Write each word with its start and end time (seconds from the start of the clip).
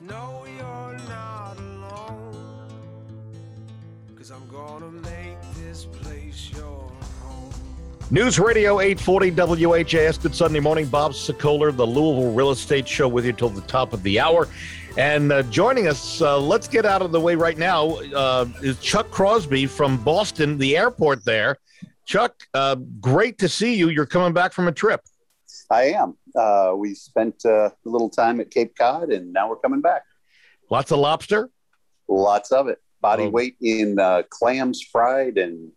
Just 0.00 0.12
know 0.12 0.44
you're 0.46 0.98
not 1.08 1.56
alone. 1.58 2.68
Cause 4.16 4.30
I'm 4.30 4.46
gonna 4.48 4.90
make 4.90 5.36
this 5.56 5.84
place 5.84 6.50
your 6.52 6.90
home. 7.22 7.52
News 8.10 8.38
Radio 8.38 8.80
840 8.80 9.30
WHAS. 9.66 10.18
Good 10.18 10.34
Sunday 10.34 10.60
morning. 10.60 10.86
Bob 10.86 11.12
Sokoler, 11.12 11.74
the 11.74 11.86
Louisville 11.86 12.32
Real 12.32 12.50
Estate 12.50 12.86
Show, 12.88 13.08
with 13.08 13.24
you 13.24 13.32
till 13.32 13.48
the 13.48 13.62
top 13.62 13.92
of 13.92 14.02
the 14.02 14.20
hour. 14.20 14.48
And 14.96 15.32
uh, 15.32 15.42
joining 15.44 15.86
us, 15.86 16.20
uh, 16.20 16.38
let's 16.38 16.68
get 16.68 16.84
out 16.84 17.02
of 17.02 17.12
the 17.12 17.20
way 17.20 17.34
right 17.34 17.58
now, 17.58 17.96
uh, 18.14 18.46
is 18.62 18.78
Chuck 18.80 19.10
Crosby 19.10 19.66
from 19.66 20.02
Boston, 20.02 20.58
the 20.58 20.76
airport 20.76 21.24
there. 21.24 21.58
Chuck, 22.04 22.34
uh, 22.54 22.76
great 23.00 23.38
to 23.38 23.48
see 23.48 23.74
you. 23.74 23.88
You're 23.88 24.06
coming 24.06 24.32
back 24.32 24.52
from 24.52 24.68
a 24.68 24.72
trip. 24.72 25.00
I 25.70 25.84
am. 25.84 26.16
Uh, 26.36 26.72
we 26.76 26.94
spent 26.94 27.34
uh, 27.44 27.50
a 27.70 27.72
little 27.84 28.10
time 28.10 28.40
at 28.40 28.50
Cape 28.50 28.74
Cod, 28.76 29.10
and 29.10 29.32
now 29.32 29.48
we're 29.48 29.56
coming 29.56 29.80
back. 29.80 30.02
Lots 30.70 30.90
of 30.92 30.98
lobster? 30.98 31.50
Lots 32.08 32.52
of 32.52 32.68
it. 32.68 32.78
Body 33.00 33.24
Oh. 33.24 33.30
weight 33.30 33.56
in 33.62 33.98
uh, 33.98 34.22
clams 34.30 34.82
fried, 34.82 35.38
and 35.38 35.70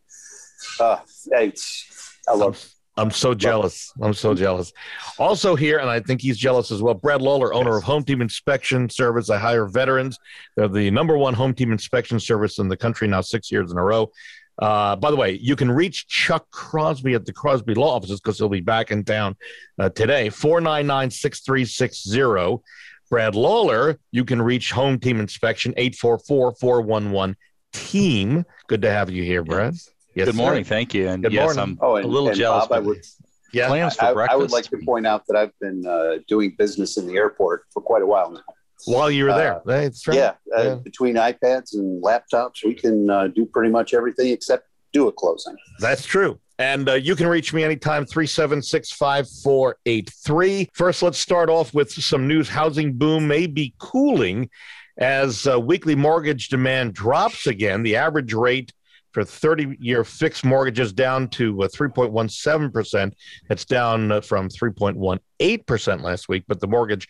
uh, 0.80 0.97
it's, 1.31 2.17
I 2.27 2.34
love. 2.35 2.70
I'm 2.95 3.09
so 3.09 3.34
jealous. 3.34 3.91
I'm 4.03 4.13
so 4.13 4.35
jealous. 4.35 4.71
Also 5.17 5.55
here, 5.55 5.80
and 5.80 5.89
I 5.89 5.99
think 5.99 6.21
he's 6.21 6.38
jealous 6.38 6.70
as 6.70 6.80
well. 6.83 6.94
Brad 6.94 7.23
Lawler, 7.23 7.52
owner 7.52 7.75
of 7.75 7.83
Home 7.85 8.03
Team 8.03 8.22
Inspection 8.22 8.88
Service. 8.88 9.31
I 9.31 9.39
hire 9.39 9.66
veterans. 9.66 10.20
They're 10.55 10.67
the 10.67 10.91
number 10.91 11.17
one 11.17 11.33
home 11.33 11.55
team 11.55 11.72
inspection 11.72 12.20
service 12.20 12.59
in 12.59 12.67
the 12.67 12.77
country 12.77 13.08
now, 13.08 13.22
six 13.22 13.52
years 13.52 13.72
in 13.72 13.80
a 13.80 13.83
row. 13.83 14.11
Uh, 14.59 14.95
by 14.95 15.09
the 15.09 15.17
way, 15.17 15.31
you 15.41 15.55
can 15.55 15.71
reach 15.71 16.07
Chuck 16.07 16.45
Crosby 16.52 17.13
at 17.16 17.25
the 17.25 17.34
Crosby 17.34 17.73
Law 17.73 17.95
Offices 17.95 18.20
because 18.20 18.38
he'll 18.38 18.49
be 18.49 18.61
back 18.61 18.91
in 18.91 19.03
town 19.03 19.35
uh, 19.80 19.89
today. 19.89 20.30
499 20.30 21.09
6360. 21.09 22.63
Brad 23.09 23.35
Lawler, 23.35 23.99
you 24.11 24.25
can 24.25 24.41
reach 24.41 24.71
Home 24.71 24.97
Team 24.99 25.20
Inspection 25.20 25.73
844 25.77 26.55
411 26.59 27.35
Team. 27.71 28.45
Good 28.67 28.81
to 28.83 28.89
have 28.92 29.09
you 29.09 29.23
here, 29.23 29.44
Brad. 29.44 29.75
Yes, 30.16 30.25
Good 30.27 30.36
morning. 30.36 30.64
sir. 30.64 30.70
Thank 30.70 30.94
you. 30.94 31.08
And 31.09 31.23
Good 31.23 31.33
yes, 31.33 31.55
morning. 31.55 31.77
I'm 31.80 31.80
Oh, 31.81 31.95
and, 31.95 32.05
a 32.05 32.08
little 32.08 32.31
jealous. 32.33 32.67
Bob, 32.67 32.72
I 32.77 32.80
would, 32.80 33.03
Yeah. 33.52 33.67
plans 33.67 33.95
for 33.95 34.05
I, 34.05 34.14
breakfast. 34.14 34.33
I 34.33 34.38
would 34.38 34.52
like 34.52 34.66
to 34.66 34.77
point 34.86 35.05
out 35.08 35.25
that 35.27 35.36
I've 35.36 35.58
been 35.59 35.86
uh, 35.86 36.17
doing 36.27 36.55
business 36.58 36.97
in 36.97 37.08
the 37.08 37.16
airport 37.17 37.66
for 37.72 37.81
quite 37.81 38.02
a 38.03 38.05
while 38.05 38.31
now. 38.31 38.42
While 38.86 39.12
you 39.12 39.26
were 39.26 39.34
there. 39.34 39.56
Uh, 39.58 39.62
That's 39.66 40.08
right. 40.08 40.17
Yeah, 40.17 40.34
uh, 40.58 40.62
Yeah. 40.64 40.76
between 40.76 41.16
iPads 41.16 41.73
and 41.73 42.03
laptops, 42.03 42.64
we 42.66 42.73
can 42.73 43.09
uh, 43.09 43.28
do 43.28 43.45
pretty 43.45 43.70
much 43.72 43.94
everything 43.94 44.30
except 44.30 44.67
do 44.92 45.08
a 45.08 45.12
closing. 45.12 45.56
That's 45.80 46.06
true. 46.06 46.39
And 46.59 46.88
uh, 46.88 46.94
you 46.94 47.16
can 47.16 47.28
reach 47.28 47.52
me 47.54 47.64
anytime, 47.64 48.06
376 48.06 48.92
5483. 48.92 50.70
First, 50.73 51.02
let's 51.02 51.17
start 51.17 51.50
off 51.50 51.73
with 51.73 51.92
some 51.92 52.28
news. 52.28 52.48
Housing 52.48 52.94
boom 52.94 53.28
may 53.28 53.48
be 53.48 53.73
cooling 53.80 54.50
as 54.98 55.48
uh, 55.48 55.59
weekly 55.59 55.95
mortgage 55.95 56.50
demand 56.50 56.94
drops 56.94 57.48
again. 57.48 57.81
The 57.81 57.95
average 57.95 58.34
rate 58.34 58.72
for 59.14 59.23
30 59.23 59.78
year 59.80 60.04
fixed 60.04 60.44
mortgages 60.45 60.94
down 60.94 61.28
to 61.30 61.64
uh, 61.64 61.67
3.17%. 61.67 63.11
That's 63.48 63.66
down 63.66 64.11
uh, 64.11 64.22
from 64.22 64.50
3.18% 64.50 66.02
last 66.02 66.30
week. 66.30 66.44
But 66.48 66.59
the 66.59 66.67
Mortgage 66.67 67.08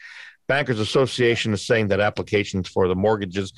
Bankers 0.54 0.80
Association 0.80 1.52
is 1.52 1.66
saying 1.66 1.88
that 1.88 2.00
applications 2.00 2.70
for 2.70 2.88
the 2.88 2.94
mortgages 2.94 3.54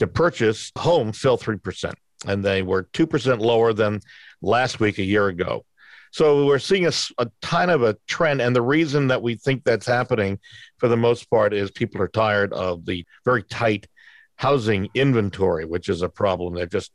to 0.00 0.08
purchase 0.08 0.72
home 0.76 1.12
fell 1.12 1.38
3%, 1.38 1.94
and 2.26 2.44
they 2.44 2.62
were 2.62 2.88
2% 2.92 3.38
lower 3.38 3.72
than 3.72 4.00
last 4.42 4.80
week 4.80 4.98
a 4.98 5.04
year 5.04 5.28
ago. 5.28 5.64
So 6.10 6.46
we're 6.46 6.58
seeing 6.58 6.86
a 6.86 6.92
kind 7.40 7.70
of 7.70 7.84
a 7.84 7.96
trend, 8.08 8.42
and 8.42 8.56
the 8.56 8.62
reason 8.62 9.06
that 9.06 9.22
we 9.22 9.36
think 9.36 9.62
that's 9.62 9.86
happening, 9.86 10.40
for 10.78 10.88
the 10.88 10.96
most 10.96 11.30
part, 11.30 11.54
is 11.54 11.70
people 11.70 12.02
are 12.02 12.08
tired 12.08 12.52
of 12.52 12.84
the 12.84 13.06
very 13.24 13.44
tight 13.44 13.86
housing 14.34 14.88
inventory, 14.94 15.64
which 15.64 15.88
is 15.88 16.02
a 16.02 16.08
problem. 16.08 16.54
They're 16.54 16.66
just 16.66 16.90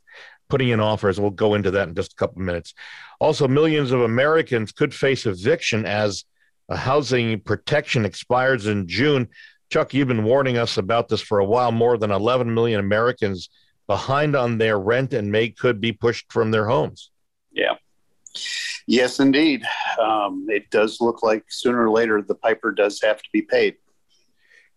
putting 0.50 0.68
in 0.68 0.80
offers. 0.80 1.18
We'll 1.18 1.30
go 1.30 1.54
into 1.54 1.70
that 1.70 1.88
in 1.88 1.94
just 1.94 2.12
a 2.12 2.16
couple 2.16 2.42
of 2.42 2.46
minutes. 2.46 2.74
Also, 3.20 3.48
millions 3.48 3.90
of 3.90 4.02
Americans 4.02 4.70
could 4.70 4.92
face 4.92 5.24
eviction 5.24 5.86
as 5.86 6.26
a 6.68 6.76
housing 6.76 7.40
protection 7.40 8.04
expires 8.04 8.66
in 8.66 8.88
June. 8.88 9.28
Chuck, 9.68 9.92
you've 9.94 10.08
been 10.08 10.24
warning 10.24 10.58
us 10.58 10.76
about 10.76 11.08
this 11.08 11.20
for 11.20 11.38
a 11.38 11.44
while. 11.44 11.72
More 11.72 11.98
than 11.98 12.10
11 12.10 12.52
million 12.52 12.80
Americans 12.80 13.48
behind 13.86 14.36
on 14.36 14.58
their 14.58 14.78
rent 14.78 15.12
and 15.12 15.30
may 15.30 15.48
could 15.48 15.80
be 15.80 15.92
pushed 15.92 16.32
from 16.32 16.50
their 16.50 16.66
homes. 16.66 17.10
Yeah. 17.52 17.74
Yes, 18.86 19.18
indeed. 19.18 19.64
Um, 20.00 20.46
it 20.48 20.70
does 20.70 21.00
look 21.00 21.22
like 21.22 21.44
sooner 21.48 21.86
or 21.86 21.90
later 21.90 22.22
the 22.22 22.34
piper 22.34 22.70
does 22.70 23.00
have 23.02 23.18
to 23.18 23.28
be 23.32 23.42
paid. 23.42 23.76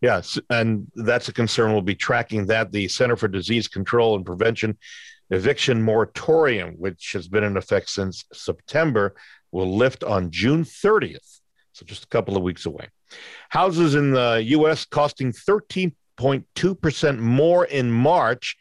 Yes, 0.02 0.40
and 0.50 0.88
that's 0.96 1.28
a 1.28 1.34
concern. 1.34 1.74
We'll 1.74 1.82
be 1.82 1.96
tracking 1.96 2.46
that. 2.48 2.72
The 2.72 2.88
Center 2.88 3.18
for 3.18 3.28
Disease 3.28 3.68
Control 3.68 4.16
and 4.16 4.26
Prevention 4.26 4.78
eviction 5.30 5.82
moratorium, 5.82 6.76
which 6.78 7.12
has 7.14 7.28
been 7.28 7.44
in 7.44 7.58
effect 7.58 7.90
since 7.90 8.26
September, 8.34 9.16
will 9.52 9.76
lift 9.76 10.04
on 10.04 10.32
June 10.32 10.64
30th. 10.64 11.42
So 11.74 11.86
just 11.86 12.04
a 12.04 12.08
couple 12.08 12.36
of 12.36 12.44
weeks 12.44 12.66
away. 12.66 12.88
Houses 13.50 13.96
in 13.96 14.12
the 14.12 14.44
U.S. 14.48 14.86
costing 14.86 15.32
13.2% 15.32 17.20
more 17.20 17.66
in 17.66 17.92
March 17.92 18.58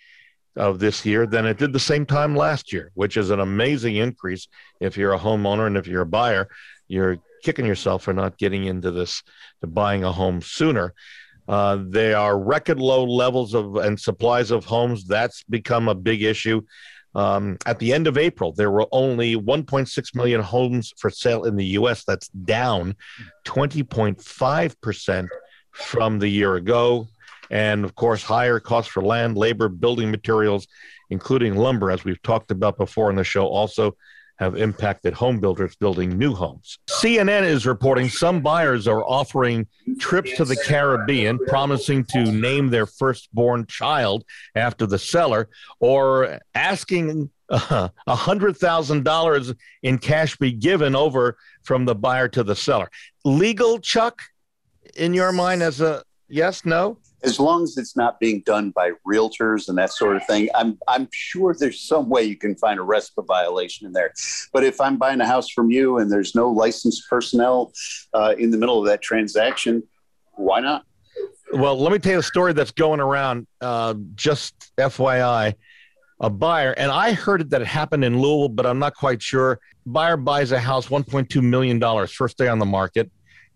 of 0.57 0.79
this 0.79 1.07
year 1.07 1.27
than 1.27 1.47
it 1.47 1.59
did 1.59 1.73
the 1.73 1.81
same 1.81 2.05
time 2.05 2.35
last 2.35 2.73
year, 2.73 2.91
which 2.95 3.17
is 3.17 3.31
an 3.31 3.41
amazing 3.41 3.97
increase. 3.97 4.49
If 4.81 4.97
you're 4.97 5.15
a 5.15 5.19
homeowner 5.19 5.67
and 5.67 5.77
if 5.77 5.87
you're 5.87 6.03
a 6.03 6.07
buyer, 6.07 6.49
you're 6.89 7.19
kicking 7.45 7.67
yourself 7.67 8.03
for 8.03 8.13
not 8.13 8.39
getting 8.39 8.65
into 8.65 8.91
this, 8.91 9.23
to 9.61 9.67
buying 9.67 10.05
a 10.05 10.13
home 10.13 10.43
sooner. 10.43 10.95
Uh, 11.47 11.79
they 11.89 12.13
are 12.13 12.39
record 12.39 12.79
low 12.79 13.05
levels 13.05 13.55
of 13.55 13.77
and 13.77 13.99
supplies 13.99 14.51
of 14.51 14.67
homes. 14.67 15.07
That's 15.07 15.43
become 15.45 15.89
a 15.89 15.95
big 15.95 16.23
issue. 16.23 16.61
Um, 17.15 17.59
at 17.67 17.79
the 17.79 17.93
end 17.93 18.07
of 18.07 18.19
April, 18.19 18.53
there 18.53 18.71
were 18.71 18.87
only 18.93 19.35
1.6 19.35 20.15
million 20.15 20.41
homes 20.41 20.93
for 20.99 21.11
sale 21.11 21.45
in 21.45 21.57
the 21.57 21.65
U.S. 21.67 22.05
That's 22.05 22.29
down 22.29 22.97
20.5 23.47 24.81
percent 24.81 25.29
from 25.73 26.19
the 26.19 26.29
year 26.29 26.57
ago, 26.57 27.09
and 27.51 27.85
of 27.85 27.95
course, 27.95 28.23
higher 28.23 28.61
costs 28.61 28.91
for 28.91 29.03
land, 29.03 29.37
labor, 29.37 29.69
building 29.69 30.11
materials, 30.11 30.67
including 31.11 31.57
lumber, 31.57 31.91
as 31.91 32.05
we've 32.05 32.23
talked 32.23 32.51
about 32.51 32.77
before 32.77 33.11
in 33.11 33.17
the 33.17 33.25
show, 33.25 33.47
also 33.47 33.97
have 34.39 34.57
impacted 34.57 35.15
home 35.15 35.41
builders 35.41 35.75
building 35.77 36.17
new 36.17 36.35
homes. 36.35 36.79
CNN 36.89 37.43
is 37.43 37.67
reporting 37.67 38.09
some 38.09 38.41
buyers 38.41 38.87
are 38.87 39.03
offering 39.05 39.67
trips 39.99 40.37
to 40.37 40.45
the 40.45 40.57
Caribbean, 40.57 41.39
promising 41.47 42.05
to 42.05 42.25
name 42.31 42.71
their 42.71 42.87
firstborn 42.87 43.67
child 43.67 44.25
after 44.55 44.87
the 44.87 44.99
seller, 44.99 45.49
or 45.81 46.39
asking 46.55 47.31
uh, 47.49 47.89
a 48.07 48.53
thousand 48.53 49.05
dollars 49.05 49.53
in 49.83 49.99
cash 49.99 50.37
be 50.37 50.53
given 50.53 50.95
over 50.95 51.37
from 51.63 51.85
the 51.85 51.95
buyer 51.95 52.29
to 52.29 52.43
the 52.43 52.55
seller. 52.55 52.91
Legal, 53.25 53.79
Chuck, 53.79 54.23
in 54.97 55.15
your 55.15 55.33
mind, 55.33 55.63
as 55.63 55.81
a 55.81 56.03
yes, 56.29 56.65
no? 56.65 56.99
As 57.23 57.41
long 57.41 57.65
as 57.65 57.77
it's 57.77 57.97
not 57.97 58.21
being 58.21 58.43
done 58.47 58.71
by 58.71 58.93
realtors 59.07 59.69
and 59.69 59.77
that 59.79 59.93
sort 59.93 60.17
of 60.17 60.27
thing, 60.27 60.49
I'm 60.55 60.79
I'm 60.87 61.09
sure 61.13 61.55
there's 61.59 61.81
some 61.81 62.09
way 62.09 62.23
you 62.23 62.37
can 62.37 62.55
find 62.57 62.79
a 62.79 62.83
RESPA 62.83 63.27
violation 63.27 63.87
in 63.87 63.93
there. 63.93 64.13
But 64.53 64.65
if 64.65 64.81
I'm 64.81 64.99
buying 64.99 65.21
a 65.21 65.27
house 65.27 65.49
from 65.49 65.71
you 65.71 65.99
and 65.99 66.11
there's 66.11 66.35
no 66.35 66.51
licensed 66.51 67.09
personnel 67.09 67.73
uh, 68.15 68.35
in 68.39 68.51
the 68.51 68.57
middle 68.57 68.79
of 68.79 68.87
that 68.87 69.03
transaction, 69.03 69.83
why 70.35 70.61
not? 70.61 70.85
Well, 71.53 71.79
let 71.79 71.93
me 71.93 71.99
tell 71.99 72.13
you 72.13 72.19
a 72.19 72.23
story 72.23 72.53
that's 72.53 72.71
going 72.71 73.01
around. 73.01 73.47
Uh, 73.61 73.95
just 74.15 74.55
FYI, 74.77 75.55
a 76.21 76.31
buyer, 76.31 76.73
and 76.73 76.91
I 76.91 77.13
heard 77.13 77.51
that 77.51 77.63
it 77.63 77.67
happened 77.67 78.05
in 78.05 78.21
Louisville, 78.21 78.51
but 78.51 78.67
I'm 78.67 78.79
not 78.79 78.95
quite 78.95 79.23
sure. 79.23 79.59
Buyer 79.87 80.17
buys 80.17 80.53
a 80.53 80.61
house, 80.61 80.89
1.2 80.89 81.43
million 81.43 81.79
dollars, 81.79 82.13
first 82.13 82.37
day 82.37 82.49
on 82.49 82.59
the 82.59 82.67
market. 82.67 83.11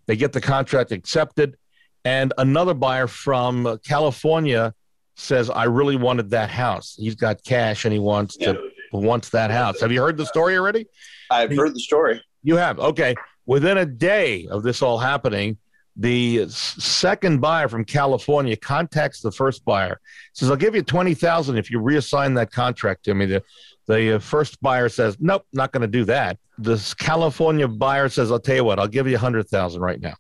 They 0.06 0.16
get 0.16 0.32
the 0.32 0.40
contract 0.40 0.90
accepted, 0.90 1.56
and 2.04 2.32
another 2.38 2.74
buyer 2.74 3.06
from 3.06 3.78
California 3.86 4.74
says, 5.14 5.50
"I 5.50 5.64
really 5.64 5.96
wanted 5.96 6.30
that 6.30 6.50
house. 6.50 6.96
He's 6.98 7.14
got 7.14 7.42
cash, 7.44 7.84
and 7.84 7.92
he 7.92 7.98
wants 7.98 8.36
to 8.38 8.70
wants 8.92 9.28
that 9.30 9.50
house." 9.50 9.80
Have 9.80 9.92
you 9.92 10.00
heard 10.00 10.16
the 10.16 10.26
story 10.26 10.56
already? 10.56 10.86
I've 11.30 11.54
heard 11.54 11.74
the 11.74 11.80
story. 11.80 12.22
You 12.42 12.56
have. 12.56 12.78
Okay. 12.78 13.14
Within 13.46 13.78
a 13.78 13.86
day 13.86 14.46
of 14.50 14.62
this 14.62 14.82
all 14.82 14.98
happening, 14.98 15.58
the 15.96 16.48
second 16.48 17.40
buyer 17.40 17.68
from 17.68 17.84
California 17.84 18.56
contacts 18.56 19.20
the 19.20 19.32
first 19.32 19.64
buyer. 19.64 20.00
Says, 20.32 20.50
"I'll 20.50 20.56
give 20.56 20.74
you 20.74 20.82
twenty 20.82 21.14
thousand 21.14 21.56
if 21.58 21.70
you 21.70 21.78
reassign 21.80 22.34
that 22.36 22.50
contract 22.50 23.04
to 23.04 23.14
me." 23.14 23.26
The 23.26 23.42
the 23.86 24.16
uh, 24.16 24.18
first 24.18 24.60
buyer 24.62 24.88
says, 24.88 25.16
"Nope, 25.20 25.44
not 25.52 25.72
going 25.72 25.82
to 25.82 25.88
do 25.88 26.04
that." 26.06 26.38
This 26.58 26.94
California 26.94 27.68
buyer 27.68 28.08
says, 28.08 28.30
"I'll 28.30 28.38
tell 28.38 28.56
you 28.56 28.64
what, 28.64 28.78
I'll 28.78 28.88
give 28.88 29.06
you 29.08 29.16
a 29.16 29.18
hundred 29.18 29.48
thousand 29.48 29.82
right 29.82 30.00
now, 30.00 30.14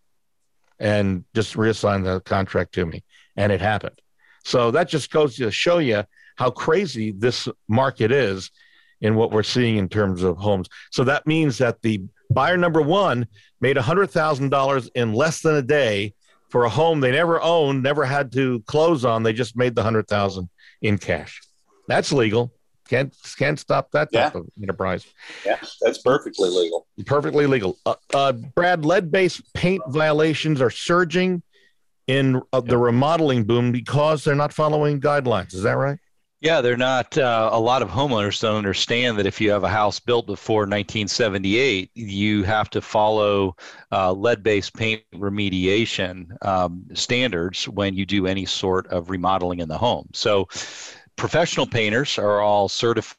and 0.82 1.24
just 1.34 1.54
reassign 1.54 2.04
the 2.04 2.20
contract 2.20 2.74
to 2.74 2.84
me." 2.84 3.02
And 3.36 3.50
it 3.50 3.60
happened. 3.60 3.98
So 4.44 4.70
that 4.72 4.88
just 4.88 5.10
goes 5.10 5.36
to 5.36 5.50
show 5.50 5.78
you 5.78 6.04
how 6.36 6.50
crazy 6.50 7.12
this 7.12 7.48
market 7.68 8.12
is 8.12 8.50
in 9.00 9.14
what 9.14 9.30
we're 9.30 9.42
seeing 9.42 9.76
in 9.76 9.88
terms 9.88 10.22
of 10.22 10.36
homes. 10.36 10.68
So 10.90 11.04
that 11.04 11.26
means 11.26 11.58
that 11.58 11.82
the 11.82 12.02
buyer 12.30 12.56
number 12.56 12.80
one 12.80 13.26
made 13.60 13.76
$100,000 13.76 14.90
in 14.94 15.12
less 15.12 15.40
than 15.40 15.56
a 15.56 15.62
day 15.62 16.14
for 16.50 16.64
a 16.64 16.68
home 16.68 17.00
they 17.00 17.12
never 17.12 17.40
owned, 17.40 17.82
never 17.82 18.04
had 18.04 18.30
to 18.32 18.60
close 18.66 19.04
on. 19.04 19.22
They 19.22 19.32
just 19.32 19.56
made 19.56 19.74
the 19.74 19.82
hundred 19.82 20.06
thousand 20.06 20.50
in 20.82 20.98
cash. 20.98 21.40
That's 21.88 22.12
legal. 22.12 22.52
Can't 22.92 23.16
can't 23.38 23.58
stop 23.58 23.90
that 23.92 24.12
type 24.12 24.34
yeah. 24.34 24.40
of 24.40 24.46
enterprise. 24.60 25.06
Yeah, 25.46 25.58
that's 25.80 25.96
perfectly 25.96 26.50
legal. 26.50 26.86
Perfectly 27.06 27.46
legal. 27.46 27.78
Uh, 27.86 27.94
uh, 28.12 28.32
Brad, 28.32 28.84
lead-based 28.84 29.54
paint 29.54 29.82
violations 29.88 30.60
are 30.60 30.68
surging 30.68 31.42
in 32.06 32.42
uh, 32.52 32.60
the 32.60 32.76
remodeling 32.76 33.44
boom 33.44 33.72
because 33.72 34.24
they're 34.24 34.34
not 34.34 34.52
following 34.52 35.00
guidelines. 35.00 35.54
Is 35.54 35.62
that 35.62 35.78
right? 35.78 35.98
Yeah, 36.42 36.60
they're 36.60 36.76
not. 36.76 37.16
Uh, 37.16 37.48
a 37.50 37.58
lot 37.58 37.80
of 37.80 37.88
homeowners 37.88 38.42
don't 38.42 38.56
understand 38.56 39.16
that 39.18 39.26
if 39.26 39.40
you 39.40 39.50
have 39.52 39.64
a 39.64 39.70
house 39.70 39.98
built 39.98 40.26
before 40.26 40.62
1978, 40.62 41.92
you 41.94 42.42
have 42.42 42.68
to 42.70 42.82
follow 42.82 43.56
uh, 43.90 44.12
lead 44.12 44.42
based 44.42 44.74
paint 44.74 45.02
remediation 45.14 46.26
um, 46.44 46.84
standards 46.92 47.68
when 47.68 47.94
you 47.94 48.04
do 48.04 48.26
any 48.26 48.44
sort 48.44 48.86
of 48.88 49.08
remodeling 49.08 49.60
in 49.60 49.68
the 49.68 49.78
home. 49.78 50.08
So, 50.12 50.48
professional 51.16 51.66
painters 51.66 52.18
are 52.18 52.40
all 52.40 52.68
certified 52.68 53.16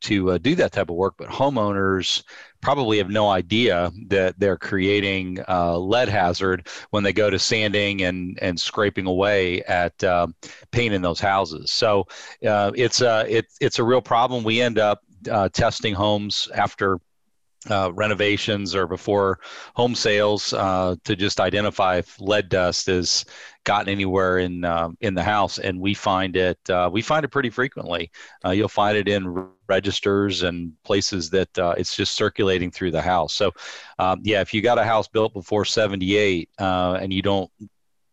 to 0.00 0.32
uh, 0.32 0.38
do 0.38 0.54
that 0.54 0.72
type 0.72 0.90
of 0.90 0.96
work, 0.96 1.14
but 1.16 1.28
homeowners 1.28 2.22
probably 2.60 2.98
have 2.98 3.08
no 3.08 3.28
idea 3.28 3.90
that 4.08 4.38
they're 4.38 4.58
creating 4.58 5.38
a 5.48 5.78
lead 5.78 6.08
hazard 6.08 6.68
when 6.90 7.02
they 7.02 7.12
go 7.12 7.30
to 7.30 7.38
sanding 7.38 8.02
and, 8.02 8.38
and 8.42 8.60
scraping 8.60 9.06
away 9.06 9.62
at 9.62 10.02
uh, 10.04 10.26
paint 10.72 10.92
in 10.92 11.00
those 11.00 11.20
houses. 11.20 11.70
So 11.70 12.06
uh, 12.46 12.72
it's, 12.74 13.00
a, 13.00 13.24
it, 13.28 13.46
it's 13.60 13.78
a 13.78 13.84
real 13.84 14.02
problem. 14.02 14.44
We 14.44 14.60
end 14.60 14.78
up 14.78 15.00
uh, 15.30 15.48
testing 15.50 15.94
homes 15.94 16.48
after 16.54 16.98
uh, 17.70 17.92
renovations 17.94 18.74
or 18.74 18.86
before 18.86 19.40
home 19.74 19.94
sales 19.94 20.52
uh, 20.52 20.96
to 21.04 21.16
just 21.16 21.40
identify 21.40 21.96
if 21.96 22.20
lead 22.20 22.48
dust 22.48 22.86
has 22.86 23.24
gotten 23.66 23.90
anywhere 23.90 24.38
in 24.38 24.64
um, 24.64 24.96
in 25.02 25.12
the 25.14 25.22
house, 25.22 25.58
and 25.58 25.78
we 25.78 25.92
find 25.92 26.36
it 26.36 26.58
uh, 26.70 26.88
we 26.90 27.02
find 27.02 27.24
it 27.24 27.28
pretty 27.28 27.50
frequently. 27.50 28.10
Uh, 28.44 28.50
you'll 28.50 28.68
find 28.68 28.96
it 28.96 29.08
in 29.08 29.48
registers 29.68 30.42
and 30.42 30.72
places 30.84 31.28
that 31.30 31.58
uh, 31.58 31.74
it's 31.76 31.94
just 31.94 32.14
circulating 32.14 32.70
through 32.70 32.92
the 32.92 33.02
house. 33.02 33.34
So, 33.34 33.52
um, 33.98 34.20
yeah, 34.22 34.40
if 34.40 34.54
you 34.54 34.62
got 34.62 34.78
a 34.78 34.84
house 34.84 35.08
built 35.08 35.34
before 35.34 35.66
'78 35.66 36.48
uh, 36.58 36.98
and 37.00 37.12
you 37.12 37.20
don't 37.20 37.50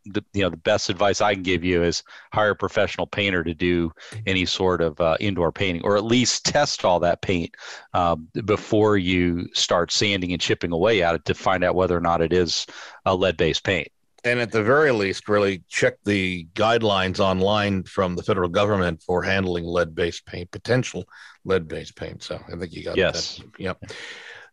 the, 0.06 0.24
you 0.34 0.42
know 0.42 0.50
the 0.50 0.58
best 0.58 0.90
advice 0.90 1.22
I 1.22 1.34
can 1.34 1.44
give 1.44 1.64
you 1.64 1.84
is 1.84 2.04
hire 2.34 2.52
a 2.52 2.56
professional 2.56 3.08
painter 3.08 3.44
to 3.44 3.54
do 3.54 3.92
any 4.26 4.46
sort 4.46 4.82
of 4.82 5.00
uh, 5.00 5.16
indoor 5.20 5.52
painting, 5.52 5.84
or 5.86 5.96
at 5.96 6.04
least 6.04 6.46
test 6.46 6.84
all 6.84 7.00
that 7.02 7.22
paint 7.22 7.56
um, 7.94 8.28
before 8.46 8.98
you 8.98 9.48
start 9.54 9.92
sanding 9.92 10.34
and 10.34 10.42
chipping 10.42 10.72
away 10.72 11.04
at 11.04 11.16
it 11.16 11.26
to 11.26 11.34
find 11.34 11.64
out 11.64 11.76
whether 11.76 11.96
or 11.96 12.02
not 12.02 12.22
it 12.22 12.34
is 12.34 12.66
a 13.06 13.16
lead-based 13.16 13.64
paint. 13.64 13.88
And 14.26 14.40
at 14.40 14.52
the 14.52 14.64
very 14.64 14.92
least, 14.92 15.28
really 15.28 15.64
check 15.68 15.96
the 16.06 16.48
guidelines 16.54 17.20
online 17.20 17.84
from 17.84 18.16
the 18.16 18.24
federal 18.24 18.48
government 18.48 19.02
for 19.02 19.22
handling 19.22 19.66
lead-based 19.66 20.26
paint, 20.26 20.50
potential 20.52 21.04
lead-based 21.44 21.96
paint. 21.98 22.24
So 22.24 22.40
I 22.52 22.56
think 22.56 22.72
you 22.72 22.84
got 22.84 22.96
yes. 22.96 23.38
that. 23.38 23.46
Yep. 23.60 23.84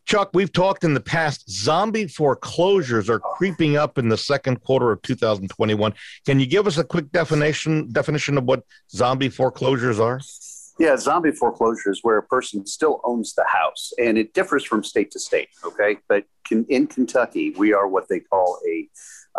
Chuck, 0.06 0.30
we've 0.34 0.52
talked 0.52 0.82
in 0.82 0.94
the 0.94 1.00
past. 1.00 1.48
Zombie 1.48 2.08
foreclosures 2.08 3.08
are 3.08 3.20
creeping 3.20 3.76
up 3.76 3.96
in 3.96 4.08
the 4.08 4.16
second 4.16 4.60
quarter 4.62 4.90
of 4.90 5.00
2021. 5.02 5.94
Can 6.26 6.40
you 6.40 6.46
give 6.46 6.66
us 6.66 6.78
a 6.78 6.84
quick 6.84 7.12
definition 7.12 7.92
definition 7.92 8.36
of 8.36 8.44
what 8.44 8.64
zombie 8.90 9.28
foreclosures 9.28 10.00
are? 10.00 10.20
Yeah, 10.80 10.96
zombie 10.96 11.30
foreclosure 11.30 11.90
is 11.90 12.00
where 12.02 12.16
a 12.16 12.22
person 12.22 12.66
still 12.66 13.00
owns 13.04 13.34
the 13.34 13.44
house, 13.44 13.92
and 13.98 14.16
it 14.16 14.32
differs 14.32 14.64
from 14.64 14.82
state 14.82 15.10
to 15.12 15.20
state. 15.20 15.48
Okay, 15.62 15.98
but 16.08 16.24
in 16.50 16.86
Kentucky, 16.86 17.50
we 17.50 17.72
are 17.72 17.86
what 17.86 18.08
they 18.08 18.18
call 18.18 18.58
a 18.66 18.88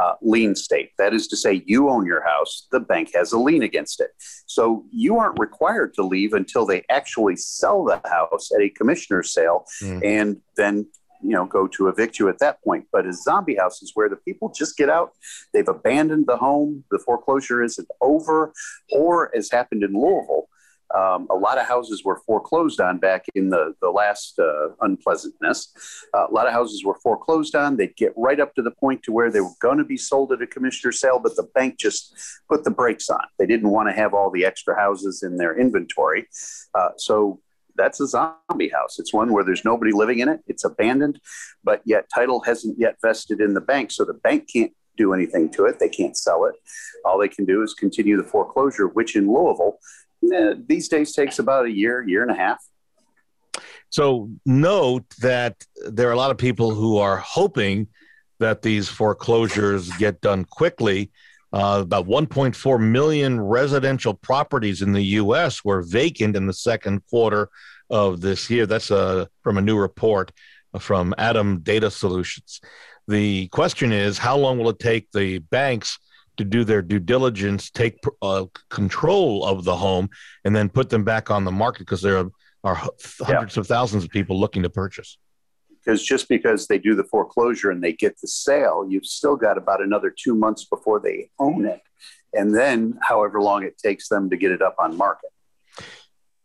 uh, 0.01 0.15
lien 0.21 0.55
state. 0.55 0.91
That 0.97 1.13
is 1.13 1.27
to 1.27 1.37
say, 1.37 1.63
you 1.65 1.89
own 1.89 2.05
your 2.05 2.23
house, 2.23 2.67
the 2.71 2.79
bank 2.79 3.11
has 3.13 3.31
a 3.31 3.39
lien 3.39 3.63
against 3.63 3.99
it. 3.99 4.11
So 4.45 4.85
you 4.91 5.17
aren't 5.17 5.39
required 5.39 5.93
to 5.95 6.03
leave 6.03 6.33
until 6.33 6.65
they 6.65 6.83
actually 6.89 7.35
sell 7.35 7.83
the 7.83 8.01
house 8.09 8.49
at 8.55 8.61
a 8.61 8.69
commissioner's 8.69 9.33
sale 9.33 9.65
mm. 9.81 10.01
and 10.03 10.37
then 10.57 10.87
you 11.23 11.29
know 11.29 11.45
go 11.45 11.67
to 11.67 11.87
evict 11.87 12.17
you 12.17 12.29
at 12.29 12.39
that 12.39 12.63
point 12.63 12.83
but 12.91 13.05
a 13.05 13.13
zombie 13.13 13.55
house 13.55 13.83
is 13.83 13.91
where 13.93 14.09
the 14.09 14.15
people 14.15 14.51
just 14.51 14.75
get 14.75 14.89
out 14.89 15.11
they've 15.53 15.67
abandoned 15.67 16.25
the 16.25 16.35
home 16.35 16.83
the 16.89 16.97
foreclosure 16.97 17.61
isn't 17.61 17.87
over 18.01 18.51
or 18.91 19.35
as 19.35 19.51
happened 19.51 19.83
in 19.83 19.93
louisville 19.93 20.47
um, 20.95 21.27
a 21.29 21.35
lot 21.35 21.57
of 21.57 21.65
houses 21.65 22.03
were 22.03 22.21
foreclosed 22.25 22.79
on 22.81 22.97
back 22.97 23.25
in 23.35 23.49
the, 23.49 23.73
the 23.81 23.89
last 23.89 24.37
uh, 24.39 24.69
unpleasantness. 24.81 25.73
Uh, 26.13 26.27
a 26.29 26.31
lot 26.31 26.47
of 26.47 26.53
houses 26.53 26.83
were 26.83 26.97
foreclosed 27.01 27.55
on. 27.55 27.77
They'd 27.77 27.95
get 27.95 28.13
right 28.17 28.39
up 28.39 28.55
to 28.55 28.61
the 28.61 28.71
point 28.71 29.03
to 29.03 29.11
where 29.11 29.31
they 29.31 29.41
were 29.41 29.49
going 29.59 29.77
to 29.77 29.83
be 29.83 29.97
sold 29.97 30.31
at 30.31 30.41
a 30.41 30.47
commissioner 30.47 30.91
sale, 30.91 31.19
but 31.19 31.35
the 31.35 31.47
bank 31.55 31.77
just 31.77 32.15
put 32.49 32.63
the 32.63 32.71
brakes 32.71 33.09
on. 33.09 33.23
They 33.39 33.45
didn't 33.45 33.69
want 33.69 33.89
to 33.89 33.93
have 33.93 34.13
all 34.13 34.31
the 34.31 34.45
extra 34.45 34.75
houses 34.75 35.23
in 35.23 35.37
their 35.37 35.57
inventory. 35.57 36.27
Uh, 36.73 36.89
so 36.97 37.39
that's 37.75 37.99
a 37.99 38.07
zombie 38.07 38.69
house. 38.69 38.99
It's 38.99 39.13
one 39.13 39.31
where 39.31 39.43
there's 39.43 39.65
nobody 39.65 39.91
living 39.91 40.19
in 40.19 40.29
it. 40.29 40.41
It's 40.47 40.65
abandoned, 40.65 41.19
but 41.63 41.81
yet 41.85 42.09
title 42.13 42.41
hasn't 42.41 42.77
yet 42.77 42.97
vested 43.01 43.39
in 43.39 43.53
the 43.53 43.61
bank. 43.61 43.91
So 43.91 44.03
the 44.03 44.13
bank 44.13 44.49
can't 44.51 44.73
do 44.97 45.13
anything 45.13 45.49
to 45.51 45.65
it. 45.65 45.79
They 45.79 45.89
can't 45.89 46.17
sell 46.17 46.45
it. 46.45 46.55
All 47.05 47.17
they 47.17 47.29
can 47.29 47.45
do 47.45 47.63
is 47.63 47.73
continue 47.73 48.17
the 48.17 48.27
foreclosure, 48.27 48.87
which 48.87 49.15
in 49.15 49.27
Louisville 49.27 49.79
these 50.21 50.87
days 50.87 51.13
takes 51.13 51.39
about 51.39 51.65
a 51.65 51.71
year, 51.71 52.01
year 52.07 52.21
and 52.21 52.31
a 52.31 52.35
half. 52.35 52.57
So 53.89 54.29
note 54.45 55.05
that 55.21 55.65
there 55.89 56.07
are 56.07 56.13
a 56.13 56.17
lot 56.17 56.31
of 56.31 56.37
people 56.37 56.71
who 56.73 56.97
are 56.97 57.17
hoping 57.17 57.87
that 58.39 58.61
these 58.61 58.87
foreclosures 58.87 59.91
get 59.97 60.21
done 60.21 60.45
quickly. 60.45 61.11
Uh, 61.53 61.79
about 61.81 62.07
1.4 62.07 62.79
million 62.79 63.39
residential 63.39 64.13
properties 64.13 64.81
in 64.81 64.93
the 64.93 65.03
U.S. 65.19 65.65
were 65.65 65.81
vacant 65.81 66.37
in 66.37 66.47
the 66.47 66.53
second 66.53 67.05
quarter 67.07 67.49
of 67.89 68.21
this 68.21 68.49
year. 68.49 68.65
That's 68.65 68.89
uh, 68.89 69.25
from 69.43 69.57
a 69.57 69.61
new 69.61 69.77
report 69.77 70.31
from 70.79 71.13
ATTOM 71.17 71.63
Data 71.63 71.91
Solutions. 71.91 72.61
The 73.09 73.49
question 73.49 73.91
is, 73.91 74.17
how 74.17 74.37
long 74.37 74.57
will 74.57 74.69
it 74.69 74.79
take 74.79 75.11
the 75.11 75.39
banks 75.39 75.99
to 76.37 76.43
do 76.43 76.63
their 76.63 76.81
due 76.81 76.99
diligence, 76.99 77.69
take 77.69 77.99
uh, 78.21 78.45
control 78.69 79.45
of 79.45 79.63
the 79.63 79.75
home, 79.75 80.09
and 80.45 80.55
then 80.55 80.69
put 80.69 80.89
them 80.89 81.03
back 81.03 81.29
on 81.29 81.43
the 81.43 81.51
market 81.51 81.79
because 81.79 82.01
there 82.01 82.17
are, 82.63 82.75
hundreds 83.19 83.55
yeah. 83.55 83.61
of 83.61 83.67
thousands 83.67 84.03
of 84.03 84.09
people 84.09 84.39
looking 84.39 84.63
to 84.63 84.69
purchase. 84.69 85.17
Because 85.83 86.03
just 86.03 86.29
because 86.29 86.67
they 86.67 86.77
do 86.77 86.93
the 86.93 87.03
foreclosure 87.05 87.71
and 87.71 87.83
they 87.83 87.93
get 87.93 88.19
the 88.21 88.27
sale, 88.27 88.85
you've 88.87 89.05
still 89.05 89.35
got 89.35 89.57
about 89.57 89.81
another 89.81 90.13
two 90.15 90.35
months 90.35 90.65
before 90.65 90.99
they 90.99 91.31
own 91.39 91.65
it. 91.65 91.81
And 92.33 92.55
then, 92.55 92.99
however 93.01 93.41
long 93.41 93.63
it 93.63 93.77
takes 93.77 94.07
them 94.07 94.29
to 94.29 94.37
get 94.37 94.51
it 94.51 94.61
up 94.61 94.75
on 94.77 94.95
market. 94.95 95.31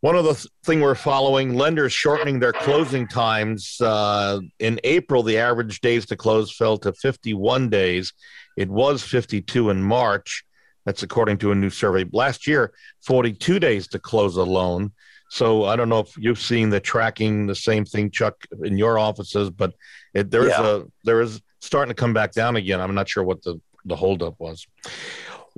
One 0.01 0.15
of 0.15 0.25
the 0.25 0.33
th- 0.33 0.47
thing 0.63 0.81
we're 0.81 0.95
following, 0.95 1.55
lenders 1.55 1.91
shortening 1.91 2.39
their 2.39 2.53
closing 2.53 3.07
times. 3.07 3.81
Uh, 3.81 4.39
in 4.59 4.79
April, 4.83 5.23
the 5.23 5.39
average 5.39 5.81
days 5.81 6.05
to 6.07 6.15
close 6.15 6.55
fell 6.55 6.77
to 6.79 6.93
51 6.93 7.69
days. 7.69 8.13
It 8.57 8.69
was 8.69 9.01
52 9.01 9.71
in 9.71 9.81
March. 9.81 10.43
That's 10.85 11.03
according 11.03 11.39
to 11.39 11.51
a 11.51 11.55
new 11.55 11.69
survey. 11.69 12.05
Last 12.11 12.47
year, 12.47 12.73
42 13.05 13.59
days 13.59 13.87
to 13.89 13.99
close 13.99 14.37
a 14.37 14.43
loan. 14.43 14.91
So 15.29 15.65
I 15.65 15.75
don't 15.75 15.89
know 15.89 15.99
if 15.99 16.15
you've 16.17 16.39
seen 16.39 16.69
the 16.69 16.79
tracking 16.79 17.47
the 17.47 17.55
same 17.55 17.83
thing, 17.83 18.11
Chuck, 18.11 18.35
in 18.63 18.77
your 18.77 18.97
offices, 18.97 19.49
but 19.49 19.73
it, 20.13 20.31
there 20.31 20.43
is 20.43 20.53
yeah. 20.57 20.77
a 20.77 20.83
there 21.03 21.21
is 21.21 21.41
starting 21.59 21.89
to 21.89 21.99
come 21.99 22.13
back 22.13 22.31
down 22.31 22.55
again. 22.55 22.79
I'm 22.79 22.95
not 22.95 23.09
sure 23.09 23.23
what 23.23 23.43
the 23.43 23.59
the 23.83 23.95
holdup 23.95 24.35
was. 24.39 24.65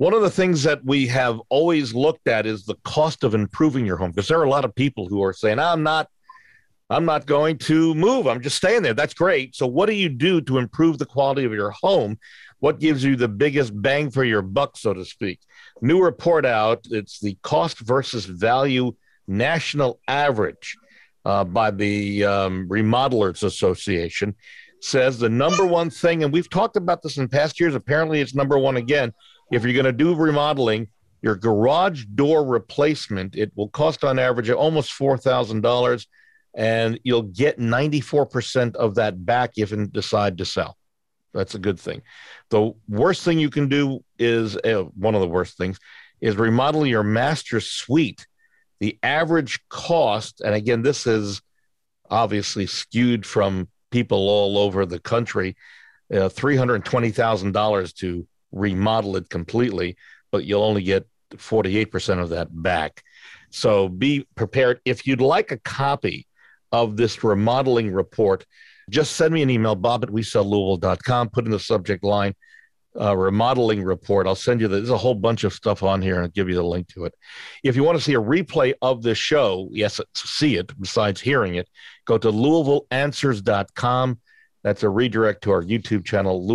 One 0.00 0.14
of 0.14 0.22
the 0.22 0.30
things 0.30 0.62
that 0.62 0.84
we 0.84 1.06
have 1.08 1.40
always 1.50 1.94
looked 1.94 2.26
at 2.26 2.46
is 2.46 2.64
the 2.64 2.76
cost 2.84 3.22
of 3.22 3.34
improving 3.34 3.84
your 3.84 3.98
home 3.98 4.12
because 4.12 4.28
there 4.28 4.38
are 4.38 4.44
a 4.44 4.50
lot 4.50 4.64
of 4.64 4.74
people 4.74 5.06
who 5.06 5.22
are 5.22 5.34
saying, 5.34 5.58
"I'm 5.58 5.82
not 5.82 6.08
I'm 6.88 7.04
not 7.04 7.26
going 7.26 7.58
to 7.58 7.94
move. 7.94 8.26
I'm 8.26 8.40
just 8.40 8.56
staying 8.56 8.82
there. 8.82 8.94
That's 8.94 9.14
great. 9.14 9.54
So, 9.54 9.66
what 9.66 9.86
do 9.86 9.92
you 9.92 10.08
do 10.08 10.40
to 10.40 10.58
improve 10.58 10.98
the 10.98 11.06
quality 11.06 11.44
of 11.44 11.52
your 11.52 11.70
home? 11.70 12.18
what 12.60 12.78
gives 12.78 13.02
you 13.02 13.16
the 13.16 13.28
biggest 13.28 13.72
bang 13.82 14.10
for 14.10 14.22
your 14.22 14.42
buck, 14.42 14.76
so 14.76 14.94
to 14.94 15.04
speak. 15.04 15.40
New 15.80 16.00
report 16.02 16.46
out. 16.46 16.86
It's 16.90 17.18
the 17.18 17.36
cost 17.42 17.80
versus 17.80 18.26
value 18.26 18.92
national 19.26 19.98
average 20.06 20.76
uh, 21.24 21.44
by 21.44 21.70
the 21.70 22.24
um, 22.24 22.68
Remodelers 22.68 23.42
Association. 23.42 24.34
Says 24.82 25.18
the 25.18 25.28
number 25.28 25.66
one 25.66 25.90
thing, 25.90 26.22
and 26.22 26.32
we've 26.32 26.48
talked 26.48 26.76
about 26.76 27.02
this 27.02 27.18
in 27.18 27.28
past 27.28 27.60
years. 27.60 27.74
Apparently, 27.74 28.20
it's 28.20 28.34
number 28.34 28.58
one 28.58 28.76
again. 28.76 29.12
If 29.50 29.64
you're 29.64 29.72
going 29.72 29.84
to 29.84 29.92
do 29.92 30.14
remodeling, 30.14 30.88
your 31.22 31.36
garage 31.36 32.04
door 32.14 32.44
replacement, 32.44 33.36
it 33.36 33.52
will 33.54 33.68
cost 33.68 34.04
on 34.04 34.18
average 34.18 34.50
almost 34.50 34.92
four 34.92 35.18
thousand 35.18 35.60
dollars, 35.60 36.06
and 36.54 36.98
you'll 37.04 37.22
get 37.22 37.58
ninety 37.58 38.00
four 38.00 38.24
percent 38.26 38.76
of 38.76 38.94
that 38.94 39.24
back 39.26 39.52
if 39.56 39.70
you 39.70 39.86
decide 39.86 40.38
to 40.38 40.44
sell. 40.44 40.76
That's 41.34 41.54
a 41.54 41.58
good 41.58 41.78
thing. 41.78 42.02
The 42.48 42.72
worst 42.88 43.22
thing 43.22 43.38
you 43.38 43.50
can 43.50 43.68
do 43.68 44.02
is 44.18 44.56
uh, 44.56 44.84
one 44.96 45.14
of 45.14 45.20
the 45.20 45.28
worst 45.28 45.56
things 45.56 45.78
is 46.20 46.36
remodel 46.36 46.86
your 46.86 47.02
master 47.02 47.60
suite. 47.60 48.26
The 48.80 48.98
average 49.02 49.60
cost, 49.68 50.40
and 50.40 50.54
again, 50.54 50.82
this 50.82 51.06
is 51.06 51.42
obviously 52.10 52.66
skewed 52.66 53.26
from 53.26 53.68
people 53.90 54.28
all 54.28 54.58
over 54.58 54.86
the 54.86 54.98
country, 54.98 55.56
uh, 56.12 56.28
$320,000 56.28 57.94
to 57.96 58.26
remodel 58.52 59.16
it 59.16 59.28
completely, 59.28 59.96
but 60.30 60.44
you'll 60.44 60.62
only 60.62 60.82
get 60.82 61.06
48% 61.32 62.20
of 62.20 62.30
that 62.30 62.48
back. 62.50 63.02
So 63.50 63.88
be 63.88 64.26
prepared. 64.34 64.80
If 64.84 65.06
you'd 65.06 65.20
like 65.20 65.50
a 65.50 65.58
copy 65.58 66.26
of 66.72 66.96
this 66.96 67.22
remodeling 67.24 67.92
report, 67.92 68.46
just 68.88 69.16
send 69.16 69.32
me 69.32 69.42
an 69.42 69.50
email, 69.50 69.74
bob 69.74 70.04
at 70.04 70.10
WeSellLouisville.com, 70.10 71.30
put 71.30 71.44
in 71.44 71.50
the 71.50 71.58
subject 71.58 72.04
line 72.04 72.34
uh, 72.98 73.16
remodeling 73.16 73.82
report. 73.82 74.26
I'll 74.26 74.34
send 74.34 74.60
you 74.60 74.68
the, 74.68 74.76
there's 74.76 74.90
a 74.90 74.98
whole 74.98 75.14
bunch 75.14 75.44
of 75.44 75.52
stuff 75.52 75.82
on 75.82 76.02
here 76.02 76.14
and 76.14 76.24
I'll 76.24 76.30
give 76.30 76.48
you 76.48 76.56
the 76.56 76.62
link 76.62 76.88
to 76.88 77.04
it. 77.04 77.14
If 77.62 77.76
you 77.76 77.84
want 77.84 77.98
to 77.98 78.04
see 78.04 78.14
a 78.14 78.20
replay 78.20 78.74
of 78.82 79.02
this 79.02 79.18
show, 79.18 79.68
yes, 79.70 80.00
see 80.14 80.56
it 80.56 80.72
besides 80.80 81.20
hearing 81.20 81.56
it, 81.56 81.68
go 82.04 82.18
to 82.18 82.28
LouisvilleAnswers.com. 82.30 84.20
That's 84.62 84.82
a 84.82 84.88
redirect 84.88 85.42
to 85.44 85.52
our 85.52 85.62
YouTube 85.62 86.04
channel, 86.04 86.46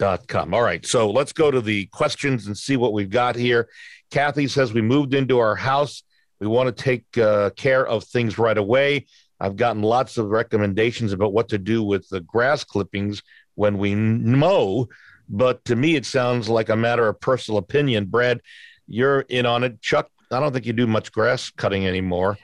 LouisvilleAnswers.com. 0.00 0.54
All 0.54 0.62
right, 0.62 0.84
so 0.84 1.10
let's 1.10 1.32
go 1.32 1.50
to 1.50 1.60
the 1.60 1.86
questions 1.86 2.46
and 2.46 2.56
see 2.56 2.76
what 2.76 2.92
we've 2.92 3.10
got 3.10 3.36
here. 3.36 3.68
Kathy 4.10 4.48
says 4.48 4.72
we 4.72 4.82
moved 4.82 5.14
into 5.14 5.38
our 5.38 5.54
house. 5.54 6.02
We 6.40 6.46
want 6.46 6.74
to 6.74 6.82
take 6.82 7.18
uh, 7.18 7.50
care 7.50 7.86
of 7.86 8.04
things 8.04 8.38
right 8.38 8.56
away. 8.56 9.06
I've 9.38 9.56
gotten 9.56 9.82
lots 9.82 10.18
of 10.18 10.28
recommendations 10.28 11.12
about 11.12 11.32
what 11.32 11.48
to 11.50 11.58
do 11.58 11.82
with 11.82 12.08
the 12.08 12.20
grass 12.20 12.64
clippings 12.64 13.22
when 13.54 13.78
we 13.78 13.94
mow. 13.94 14.88
But 15.28 15.64
to 15.66 15.76
me, 15.76 15.96
it 15.96 16.04
sounds 16.04 16.48
like 16.48 16.68
a 16.68 16.76
matter 16.76 17.06
of 17.06 17.20
personal 17.20 17.58
opinion. 17.58 18.06
Brad, 18.06 18.40
you're 18.88 19.20
in 19.20 19.46
on 19.46 19.64
it. 19.64 19.80
Chuck, 19.80 20.10
I 20.30 20.40
don't 20.40 20.52
think 20.52 20.66
you 20.66 20.72
do 20.72 20.86
much 20.86 21.12
grass 21.12 21.50
cutting 21.50 21.86
anymore. 21.86 22.36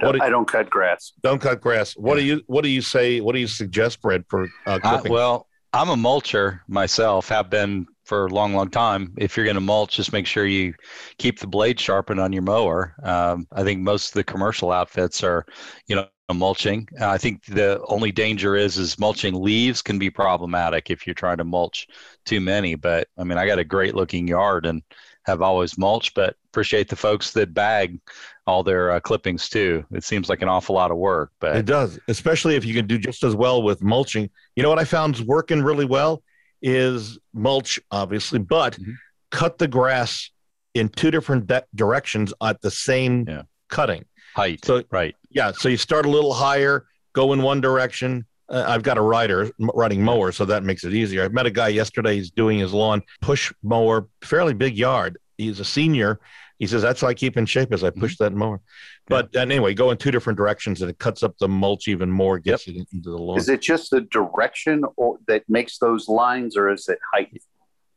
What 0.00 0.12
do, 0.12 0.22
I 0.22 0.28
don't 0.28 0.46
cut 0.46 0.70
grass. 0.70 1.12
Don't 1.22 1.40
cut 1.40 1.60
grass. 1.60 1.94
What 1.96 2.14
yeah. 2.16 2.20
do 2.20 2.26
you 2.26 2.42
What 2.46 2.62
do 2.62 2.68
you 2.68 2.82
say? 2.82 3.20
What 3.20 3.32
do 3.32 3.40
you 3.40 3.48
suggest, 3.48 4.00
Brad, 4.00 4.24
for 4.28 4.48
uh, 4.66 4.78
clipping? 4.78 5.10
Uh, 5.10 5.14
well, 5.14 5.47
I'm 5.72 5.90
a 5.90 5.96
mulcher 5.96 6.60
myself. 6.66 7.28
Have 7.28 7.50
been 7.50 7.86
for 8.04 8.26
a 8.26 8.30
long, 8.30 8.54
long 8.54 8.70
time. 8.70 9.12
If 9.18 9.36
you're 9.36 9.44
going 9.44 9.54
to 9.54 9.60
mulch, 9.60 9.96
just 9.96 10.12
make 10.12 10.26
sure 10.26 10.46
you 10.46 10.74
keep 11.18 11.38
the 11.38 11.46
blade 11.46 11.78
sharpened 11.78 12.20
on 12.20 12.32
your 12.32 12.42
mower. 12.42 12.94
Um, 13.02 13.46
I 13.52 13.62
think 13.64 13.80
most 13.80 14.08
of 14.08 14.14
the 14.14 14.24
commercial 14.24 14.72
outfits 14.72 15.22
are, 15.22 15.44
you 15.86 15.94
know, 15.94 16.08
mulching. 16.32 16.88
Uh, 17.00 17.08
I 17.08 17.18
think 17.18 17.44
the 17.46 17.82
only 17.88 18.12
danger 18.12 18.56
is 18.56 18.78
is 18.78 18.98
mulching 18.98 19.34
leaves 19.34 19.82
can 19.82 19.98
be 19.98 20.10
problematic 20.10 20.90
if 20.90 21.06
you're 21.06 21.14
trying 21.14 21.38
to 21.38 21.44
mulch 21.44 21.86
too 22.24 22.40
many. 22.40 22.74
But 22.74 23.08
I 23.18 23.24
mean, 23.24 23.38
I 23.38 23.46
got 23.46 23.58
a 23.58 23.64
great 23.64 23.94
looking 23.94 24.26
yard 24.26 24.66
and 24.66 24.82
have 25.28 25.42
always 25.42 25.76
mulched, 25.78 26.14
but 26.14 26.36
appreciate 26.50 26.88
the 26.88 26.96
folks 26.96 27.32
that 27.32 27.52
bag 27.54 28.00
all 28.46 28.62
their 28.62 28.90
uh, 28.90 28.98
clippings 28.98 29.48
too. 29.48 29.84
It 29.92 30.02
seems 30.02 30.28
like 30.28 30.40
an 30.42 30.48
awful 30.48 30.74
lot 30.74 30.90
of 30.90 30.96
work, 30.96 31.32
but 31.38 31.54
it 31.54 31.66
does, 31.66 31.98
especially 32.08 32.56
if 32.56 32.64
you 32.64 32.74
can 32.74 32.86
do 32.86 32.98
just 32.98 33.22
as 33.22 33.36
well 33.36 33.62
with 33.62 33.82
mulching. 33.82 34.30
You 34.56 34.62
know 34.62 34.70
what 34.70 34.78
I 34.78 34.84
found's 34.84 35.22
working 35.22 35.62
really 35.62 35.84
well 35.84 36.22
is 36.62 37.18
mulch, 37.34 37.78
obviously, 37.90 38.38
but 38.38 38.74
mm-hmm. 38.74 38.92
cut 39.30 39.58
the 39.58 39.68
grass 39.68 40.30
in 40.74 40.88
two 40.88 41.10
different 41.10 41.46
de- 41.46 41.64
directions 41.74 42.32
at 42.42 42.60
the 42.62 42.70
same 42.70 43.26
yeah. 43.28 43.42
cutting 43.68 44.04
height. 44.34 44.64
So 44.64 44.82
right, 44.90 45.14
yeah. 45.30 45.52
So 45.52 45.68
you 45.68 45.76
start 45.76 46.06
a 46.06 46.10
little 46.10 46.32
higher, 46.32 46.86
go 47.12 47.34
in 47.34 47.42
one 47.42 47.60
direction. 47.60 48.24
Uh, 48.48 48.64
I've 48.66 48.82
got 48.82 48.96
a 48.96 49.02
rider 49.02 49.50
riding 49.58 50.02
mower, 50.02 50.32
so 50.32 50.44
that 50.46 50.64
makes 50.64 50.84
it 50.84 50.94
easier. 50.94 51.24
I 51.24 51.28
met 51.28 51.46
a 51.46 51.50
guy 51.50 51.68
yesterday. 51.68 52.16
He's 52.16 52.30
doing 52.30 52.58
his 52.58 52.72
lawn 52.72 53.02
push 53.20 53.52
mower, 53.62 54.08
fairly 54.22 54.54
big 54.54 54.76
yard. 54.76 55.18
He's 55.36 55.60
a 55.60 55.64
senior. 55.64 56.18
He 56.58 56.66
says 56.66 56.82
that's 56.82 57.00
how 57.00 57.08
I 57.08 57.14
keep 57.14 57.36
in 57.36 57.46
shape 57.46 57.72
as 57.72 57.84
I 57.84 57.90
push 57.90 58.14
mm-hmm. 58.14 58.24
that 58.24 58.32
mower. 58.32 58.60
But 59.06 59.34
anyway, 59.36 59.74
go 59.74 59.90
in 59.90 59.96
two 59.96 60.10
different 60.10 60.36
directions 60.36 60.82
and 60.82 60.90
it 60.90 60.98
cuts 60.98 61.22
up 61.22 61.36
the 61.38 61.48
mulch 61.48 61.88
even 61.88 62.10
more, 62.10 62.38
gets 62.38 62.66
yep. 62.66 62.76
it 62.76 62.88
into 62.92 63.10
the 63.10 63.16
lawn. 63.16 63.38
Is 63.38 63.48
it 63.48 63.62
just 63.62 63.90
the 63.90 64.02
direction 64.02 64.84
or 64.96 65.18
that 65.28 65.44
makes 65.48 65.78
those 65.78 66.08
lines, 66.08 66.56
or 66.56 66.70
is 66.70 66.88
it 66.88 66.98
height? 67.12 67.42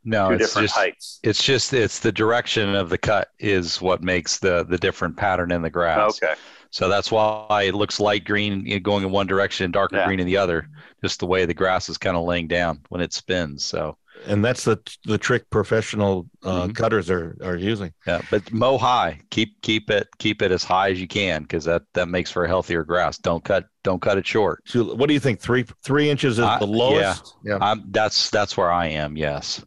No, 0.04 0.30
Two 0.30 0.36
it's 0.36 0.56
just 0.56 0.76
heights. 0.76 1.20
it's 1.24 1.44
just 1.44 1.74
it's 1.74 2.00
the 2.00 2.12
direction 2.12 2.76
of 2.76 2.90
the 2.90 2.98
cut 2.98 3.30
is 3.40 3.82
what 3.82 4.02
makes 4.02 4.40
the 4.40 4.64
the 4.64 4.78
different 4.78 5.16
pattern 5.16 5.52
in 5.52 5.62
the 5.62 5.70
grass. 5.70 6.22
Okay. 6.24 6.34
So 6.72 6.90
that's 6.90 7.12
why 7.12 7.64
it 7.68 7.76
looks 7.76 8.00
light 8.00 8.26
green 8.26 8.82
going 8.82 9.04
in 9.04 9.12
one 9.12 9.28
direction 9.28 9.66
and 9.66 9.74
darker 9.74 9.98
yeah. 9.98 10.06
green 10.08 10.20
in 10.20 10.26
the 10.26 10.38
other, 10.38 10.68
just 11.04 11.20
the 11.20 11.28
way 11.28 11.46
the 11.46 11.54
grass 11.54 11.90
is 11.90 11.98
kind 11.98 12.18
of 12.18 12.24
laying 12.24 12.48
down 12.48 12.82
when 12.90 13.02
it 13.02 13.14
spins. 13.14 13.64
So 13.64 13.98
and 14.28 14.44
that's 14.44 14.64
the 14.64 14.80
the 15.06 15.18
trick 15.18 15.50
professional 15.50 16.28
uh, 16.44 16.64
mm-hmm. 16.64 16.72
cutters 16.74 17.10
are 17.10 17.38
are 17.44 17.56
using. 17.56 17.94
Yeah, 18.06 18.22
but 18.30 18.52
mow 18.52 18.78
high. 18.78 19.20
Keep 19.32 19.62
keep 19.62 19.90
it 19.90 20.08
keep 20.18 20.42
it 20.42 20.52
as 20.52 20.64
high 20.64 20.92
as 20.92 21.02
you 21.02 21.08
can 21.08 21.44
because 21.44 21.66
that 21.66 21.84
that 21.94 22.08
makes 22.08 22.32
for 22.32 22.46
a 22.46 22.48
healthier 22.48 22.84
grass. 22.84 23.18
Don't 23.18 23.44
cut 23.44 23.66
don't 23.84 24.02
cut 24.02 24.18
it 24.18 24.26
short. 24.26 24.62
So 24.66 24.96
what 24.96 25.08
do 25.08 25.14
you 25.14 25.20
think? 25.20 25.40
Three 25.40 25.66
three 25.84 26.10
inches 26.10 26.40
is 26.40 26.46
the 26.60 26.68
lowest. 26.68 27.36
Yeah, 27.44 27.54
yeah. 27.54 27.66
I'm, 27.66 27.84
that's 27.92 28.30
that's 28.30 28.56
where 28.56 28.72
I 28.72 28.88
am. 28.88 29.18
Yes. 29.18 29.64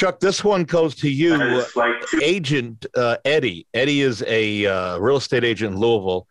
Chuck, 0.00 0.18
this 0.18 0.42
one 0.42 0.64
goes 0.64 0.94
to 0.94 1.10
you, 1.10 1.62
like 1.76 1.92
Agent 2.22 2.86
uh, 2.96 3.18
Eddie. 3.22 3.66
Eddie 3.74 4.00
is 4.00 4.24
a 4.26 4.64
uh, 4.64 4.96
real 4.96 5.18
estate 5.18 5.44
agent 5.44 5.74
in 5.74 5.78
Louisville. 5.78 6.26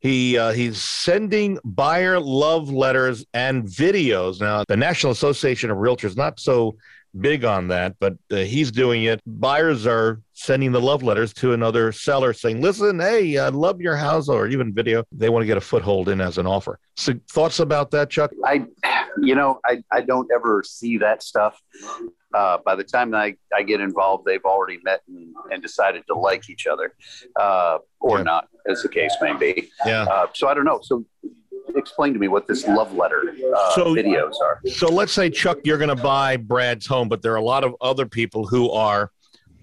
He 0.00 0.38
uh, 0.38 0.52
he's 0.52 0.82
sending 0.82 1.58
buyer 1.62 2.18
love 2.18 2.70
letters 2.70 3.26
and 3.34 3.64
videos. 3.64 4.40
Now, 4.40 4.64
the 4.66 4.76
National 4.78 5.12
Association 5.12 5.70
of 5.70 5.76
Realtors 5.76 6.16
not 6.16 6.40
so 6.40 6.76
big 7.20 7.44
on 7.44 7.68
that, 7.68 7.96
but 8.00 8.14
uh, 8.30 8.36
he's 8.36 8.70
doing 8.70 9.04
it. 9.04 9.20
Buyers 9.26 9.86
are 9.86 10.22
sending 10.32 10.72
the 10.72 10.80
love 10.80 11.02
letters 11.02 11.34
to 11.34 11.52
another 11.52 11.92
seller 11.92 12.32
saying, 12.32 12.62
"Listen, 12.62 13.00
hey, 13.00 13.36
I 13.36 13.50
love 13.50 13.82
your 13.82 13.96
house," 13.96 14.30
or 14.30 14.46
even 14.48 14.72
video. 14.72 15.04
They 15.12 15.28
want 15.28 15.42
to 15.42 15.46
get 15.46 15.58
a 15.58 15.60
foothold 15.60 16.08
in 16.08 16.22
as 16.22 16.38
an 16.38 16.46
offer. 16.46 16.78
So, 16.96 17.12
thoughts 17.30 17.58
about 17.60 17.90
that, 17.90 18.08
Chuck? 18.08 18.30
I, 18.46 18.64
you 19.20 19.34
know, 19.34 19.60
I 19.66 19.82
I 19.92 20.00
don't 20.00 20.30
ever 20.32 20.62
see 20.64 20.96
that 20.96 21.22
stuff 21.22 21.60
uh, 22.34 22.58
by 22.64 22.74
the 22.74 22.84
time 22.84 23.14
I, 23.14 23.36
I 23.54 23.62
get 23.62 23.80
involved, 23.80 24.24
they've 24.24 24.44
already 24.44 24.78
met 24.82 25.02
and, 25.08 25.34
and 25.50 25.62
decided 25.62 26.04
to 26.08 26.14
like 26.14 26.50
each 26.50 26.66
other, 26.66 26.94
uh, 27.36 27.78
or 28.00 28.18
yeah. 28.18 28.24
not, 28.24 28.48
as 28.68 28.82
the 28.82 28.88
case 28.88 29.14
may 29.20 29.34
be. 29.34 29.70
Yeah. 29.86 30.02
Uh, 30.02 30.26
so 30.34 30.48
I 30.48 30.54
don't 30.54 30.64
know. 30.64 30.80
So 30.82 31.04
explain 31.76 32.12
to 32.12 32.18
me 32.18 32.28
what 32.28 32.46
this 32.46 32.66
love 32.66 32.94
letter 32.94 33.34
uh, 33.56 33.74
so, 33.74 33.94
videos 33.94 34.34
are. 34.42 34.60
So 34.66 34.88
let's 34.88 35.12
say 35.12 35.30
Chuck, 35.30 35.58
you're 35.64 35.78
going 35.78 35.94
to 35.94 36.02
buy 36.02 36.36
Brad's 36.36 36.86
home, 36.86 37.08
but 37.08 37.22
there 37.22 37.32
are 37.32 37.36
a 37.36 37.42
lot 37.42 37.64
of 37.64 37.74
other 37.80 38.06
people 38.06 38.46
who 38.46 38.70
are 38.70 39.10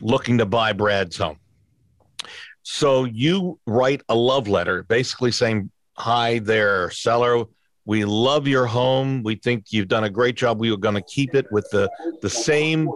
looking 0.01 0.37
to 0.39 0.45
buy 0.45 0.73
Brad's 0.73 1.17
home. 1.17 1.37
So 2.63 3.03
you 3.05 3.59
write 3.67 4.01
a 4.09 4.15
love 4.15 4.47
letter, 4.47 4.83
basically 4.83 5.31
saying, 5.31 5.69
"Hi 5.97 6.39
there, 6.39 6.89
seller." 6.89 7.45
We 7.85 8.03
love 8.03 8.47
your 8.47 8.65
home. 8.65 9.21
We 9.23 9.35
think 9.35 9.65
you've 9.69 9.87
done 9.87 10.05
a 10.05 10.09
great 10.09 10.35
job. 10.35 10.59
We 10.59 10.71
are 10.71 10.77
going 10.77 10.95
to 10.95 11.03
keep 11.03 11.35
it 11.35 11.45
with 11.51 11.67
the 11.71 11.89
the 12.21 12.29
same 12.29 12.89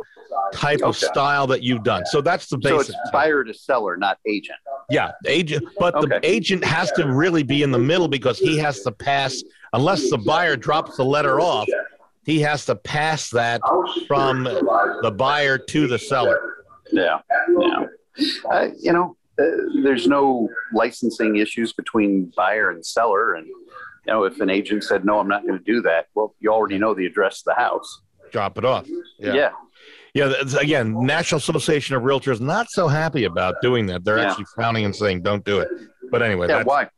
type 0.54 0.82
of 0.82 0.96
style 0.96 1.48
that 1.48 1.62
you've 1.62 1.84
done. 1.84 2.06
So 2.06 2.22
that's 2.22 2.48
the 2.48 2.58
basic. 2.58 2.88
So 2.88 3.00
it's 3.02 3.12
buyer 3.12 3.44
to 3.44 3.54
seller, 3.54 3.98
not 3.98 4.18
agent. 4.26 4.58
Yeah, 4.90 5.12
agent. 5.28 5.68
But 5.78 5.96
okay. 5.96 6.08
the 6.08 6.20
agent 6.28 6.64
has 6.64 6.92
to 6.94 7.08
really 7.08 7.44
be 7.44 7.62
in 7.64 7.72
the 7.72 7.80
middle 7.80 8.08
because 8.08 8.40
he 8.40 8.58
has 8.58 8.82
to 8.82 8.92
pass. 8.92 9.44
Unless 9.74 10.10
the 10.10 10.18
buyer 10.18 10.56
drops 10.56 10.98
the 10.98 11.06
letter 11.06 11.40
off, 11.40 11.68
he 12.26 12.42
has 12.42 12.66
to 12.66 12.76
pass 12.76 13.30
that 13.30 13.62
from 14.08 14.44
the 14.44 15.14
buyer 15.16 15.58
to 15.58 15.88
the 15.88 16.00
seller. 16.00 16.66
Yeah, 16.92 17.20
yeah. 17.60 17.86
Uh, 18.52 18.68
you 18.80 18.92
know, 18.92 19.16
uh, 19.40 19.46
there's 19.84 20.08
no 20.08 20.50
licensing 20.74 21.38
issues 21.38 21.72
between 21.72 22.34
buyer 22.36 22.72
and 22.72 22.84
seller, 22.84 23.36
and 23.36 23.48
you 24.10 24.16
know, 24.16 24.24
if 24.24 24.40
an 24.42 24.50
agent 24.50 24.84
said, 24.84 25.06
no, 25.06 25.20
I'm 25.20 25.28
not 25.28 25.46
going 25.46 25.60
to 25.60 25.64
do 25.64 25.84
that, 25.84 26.08
well, 26.16 26.34
you 26.40 26.52
already 26.52 26.80
know 26.80 26.96
the 26.96 27.06
address 27.06 27.42
of 27.42 27.46
the 27.46 27.54
house. 27.54 28.02
Drop 28.32 28.58
it 28.58 28.66
off. 28.66 28.88
Yeah. 29.20 29.34
Yeah. 29.34 29.52
yeah 30.16 30.44
again, 30.60 31.06
National 31.06 31.38
Association 31.38 31.96
of 31.96 32.02
Realtors 32.02 32.42
not 32.42 32.72
so 32.72 32.88
happy 32.88 33.26
about 33.26 33.62
doing 33.62 33.86
that. 33.86 34.04
They're 34.04 34.18
yeah. 34.18 34.32
actually 34.32 34.46
frowning 34.56 34.86
and 34.86 34.96
saying, 34.96 35.22
don't 35.22 35.46
do 35.46 35.60
it. 35.60 35.68
But 36.10 36.24
anyway, 36.24 36.48
yeah, 36.48 36.64
why? 36.64 36.90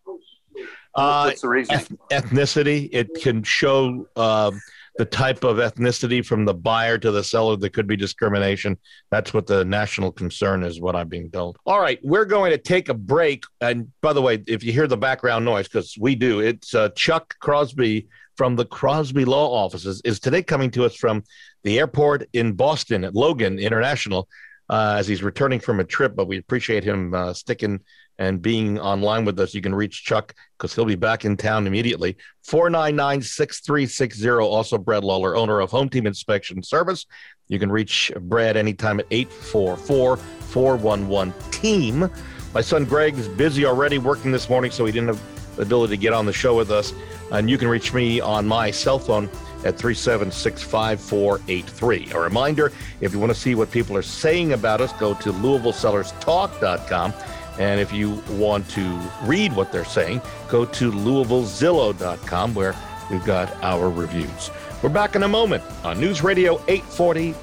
Uh, 0.95 1.23
What's 1.25 1.41
the 1.41 1.49
reason? 1.49 1.75
Eth- 1.75 1.91
ethnicity. 2.11 2.87
It 2.93 3.09
can 3.21 3.43
show 3.43 4.07
uh, 4.15 4.51
the 4.97 5.05
type 5.05 5.43
of 5.43 5.57
ethnicity 5.57 6.25
from 6.25 6.45
the 6.45 6.53
buyer 6.53 6.97
to 6.97 7.11
the 7.11 7.23
seller. 7.23 7.55
There 7.55 7.69
could 7.69 7.87
be 7.87 7.95
discrimination. 7.95 8.77
That's 9.09 9.33
what 9.33 9.47
the 9.47 9.63
national 9.63 10.11
concern 10.11 10.63
is, 10.63 10.81
what 10.81 10.95
I'm 10.95 11.07
being 11.07 11.31
told. 11.31 11.57
All 11.65 11.79
right, 11.79 11.99
we're 12.03 12.25
going 12.25 12.51
to 12.51 12.57
take 12.57 12.89
a 12.89 12.93
break. 12.93 13.45
And 13.61 13.91
by 14.01 14.13
the 14.13 14.21
way, 14.21 14.43
if 14.47 14.63
you 14.63 14.73
hear 14.73 14.87
the 14.87 14.97
background 14.97 15.45
noise, 15.45 15.67
because 15.67 15.97
we 15.99 16.15
do, 16.15 16.39
it's 16.39 16.75
uh, 16.75 16.89
Chuck 16.89 17.35
Crosby 17.39 18.07
from 18.35 18.55
the 18.55 18.65
Crosby 18.65 19.25
Law 19.25 19.49
Offices 19.51 20.01
is 20.03 20.19
today 20.19 20.43
coming 20.43 20.71
to 20.71 20.85
us 20.85 20.95
from 20.95 21.23
the 21.63 21.79
airport 21.79 22.27
in 22.33 22.53
Boston 22.53 23.03
at 23.03 23.15
Logan 23.15 23.59
International 23.59 24.27
uh, 24.69 24.95
as 24.97 25.07
he's 25.07 25.21
returning 25.21 25.59
from 25.59 25.79
a 25.79 25.83
trip. 25.83 26.15
But 26.15 26.27
we 26.27 26.37
appreciate 26.37 26.83
him 26.83 27.13
uh, 27.13 27.33
sticking 27.33 27.81
and 28.19 28.41
being 28.41 28.79
online 28.79 29.25
with 29.25 29.39
us, 29.39 29.53
you 29.53 29.61
can 29.61 29.73
reach 29.73 30.03
Chuck 30.03 30.35
because 30.57 30.75
he'll 30.75 30.85
be 30.85 30.95
back 30.95 31.25
in 31.25 31.37
town 31.37 31.67
immediately. 31.67 32.17
499 32.43 33.21
6360. 33.21 34.29
Also, 34.29 34.77
Brad 34.77 35.03
Lawler, 35.03 35.35
owner 35.35 35.59
of 35.59 35.71
Home 35.71 35.89
Team 35.89 36.05
Inspection 36.05 36.61
Service. 36.61 37.05
You 37.47 37.59
can 37.59 37.71
reach 37.71 38.11
Brad 38.21 38.57
anytime 38.57 38.99
at 38.99 39.07
844 39.11 40.17
411 40.17 41.33
Team. 41.51 42.09
My 42.53 42.61
son 42.61 42.85
Greg's 42.85 43.27
busy 43.27 43.65
already 43.65 43.97
working 43.97 44.31
this 44.31 44.49
morning, 44.49 44.71
so 44.71 44.85
he 44.85 44.91
didn't 44.91 45.07
have 45.07 45.55
the 45.55 45.63
ability 45.63 45.95
to 45.95 46.01
get 46.01 46.13
on 46.13 46.25
the 46.25 46.33
show 46.33 46.55
with 46.55 46.71
us. 46.71 46.93
And 47.31 47.49
you 47.49 47.57
can 47.57 47.67
reach 47.67 47.93
me 47.93 48.19
on 48.19 48.45
my 48.45 48.71
cell 48.71 48.99
phone 48.99 49.29
at 49.63 49.77
376 49.77 50.61
5483. 50.61 52.11
A 52.13 52.19
reminder 52.19 52.71
if 52.99 53.13
you 53.13 53.19
want 53.19 53.31
to 53.31 53.37
see 53.37 53.55
what 53.55 53.71
people 53.71 53.95
are 53.95 54.01
saying 54.01 54.53
about 54.53 54.81
us, 54.81 54.91
go 54.93 55.13
to 55.15 55.31
LouisvilleSellersTalk.com. 55.31 57.13
And 57.61 57.79
if 57.79 57.93
you 57.93 58.23
want 58.27 58.67
to 58.71 58.99
read 59.21 59.55
what 59.55 59.71
they're 59.71 59.85
saying, 59.85 60.23
go 60.49 60.65
to 60.65 60.91
LouisvilleZillow.com 60.91 62.55
where 62.55 62.75
we've 63.11 63.23
got 63.23 63.53
our 63.63 63.87
reviews. 63.87 64.49
We're 64.81 64.89
back 64.89 65.15
in 65.15 65.21
a 65.21 65.27
moment 65.27 65.63
on 65.83 65.99
News 65.99 66.23
Radio 66.23 66.55
840 66.67 67.33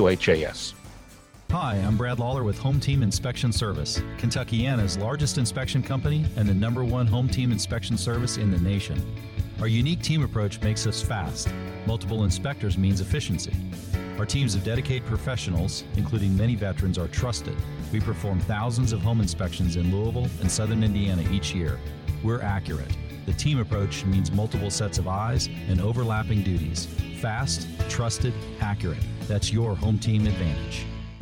WHAS. 0.00 0.74
Hi, 1.52 1.76
I'm 1.76 1.96
Brad 1.96 2.18
Lawler 2.18 2.42
with 2.42 2.58
Home 2.58 2.80
Team 2.80 3.04
Inspection 3.04 3.52
Service, 3.52 4.02
Kentuckiana's 4.18 4.98
largest 4.98 5.38
inspection 5.38 5.84
company 5.84 6.26
and 6.34 6.48
the 6.48 6.54
number 6.54 6.82
one 6.82 7.06
home 7.06 7.28
team 7.28 7.52
inspection 7.52 7.96
service 7.96 8.36
in 8.36 8.50
the 8.50 8.58
nation. 8.58 9.00
Our 9.60 9.68
unique 9.68 10.02
team 10.02 10.24
approach 10.24 10.60
makes 10.60 10.88
us 10.88 11.00
fast. 11.00 11.48
Multiple 11.86 12.24
inspectors 12.24 12.76
means 12.76 13.00
efficiency. 13.00 13.54
Our 14.18 14.26
teams 14.26 14.56
of 14.56 14.64
dedicated 14.64 15.06
professionals, 15.06 15.84
including 15.96 16.36
many 16.36 16.56
veterans, 16.56 16.98
are 16.98 17.06
trusted. 17.06 17.54
We 17.92 18.00
perform 18.00 18.40
thousands 18.40 18.92
of 18.92 19.00
home 19.00 19.20
inspections 19.20 19.76
in 19.76 19.94
Louisville 19.94 20.28
and 20.40 20.50
southern 20.50 20.82
Indiana 20.82 21.24
each 21.30 21.54
year. 21.54 21.78
We're 22.24 22.42
accurate. 22.42 22.96
The 23.26 23.32
team 23.34 23.60
approach 23.60 24.04
means 24.04 24.32
multiple 24.32 24.70
sets 24.70 24.98
of 24.98 25.06
eyes 25.06 25.48
and 25.68 25.80
overlapping 25.80 26.42
duties. 26.42 26.86
Fast, 27.20 27.68
trusted, 27.88 28.34
accurate. 28.60 28.98
That's 29.28 29.52
your 29.52 29.76
home 29.76 30.00
team 30.00 30.26
advantage. 30.26 30.84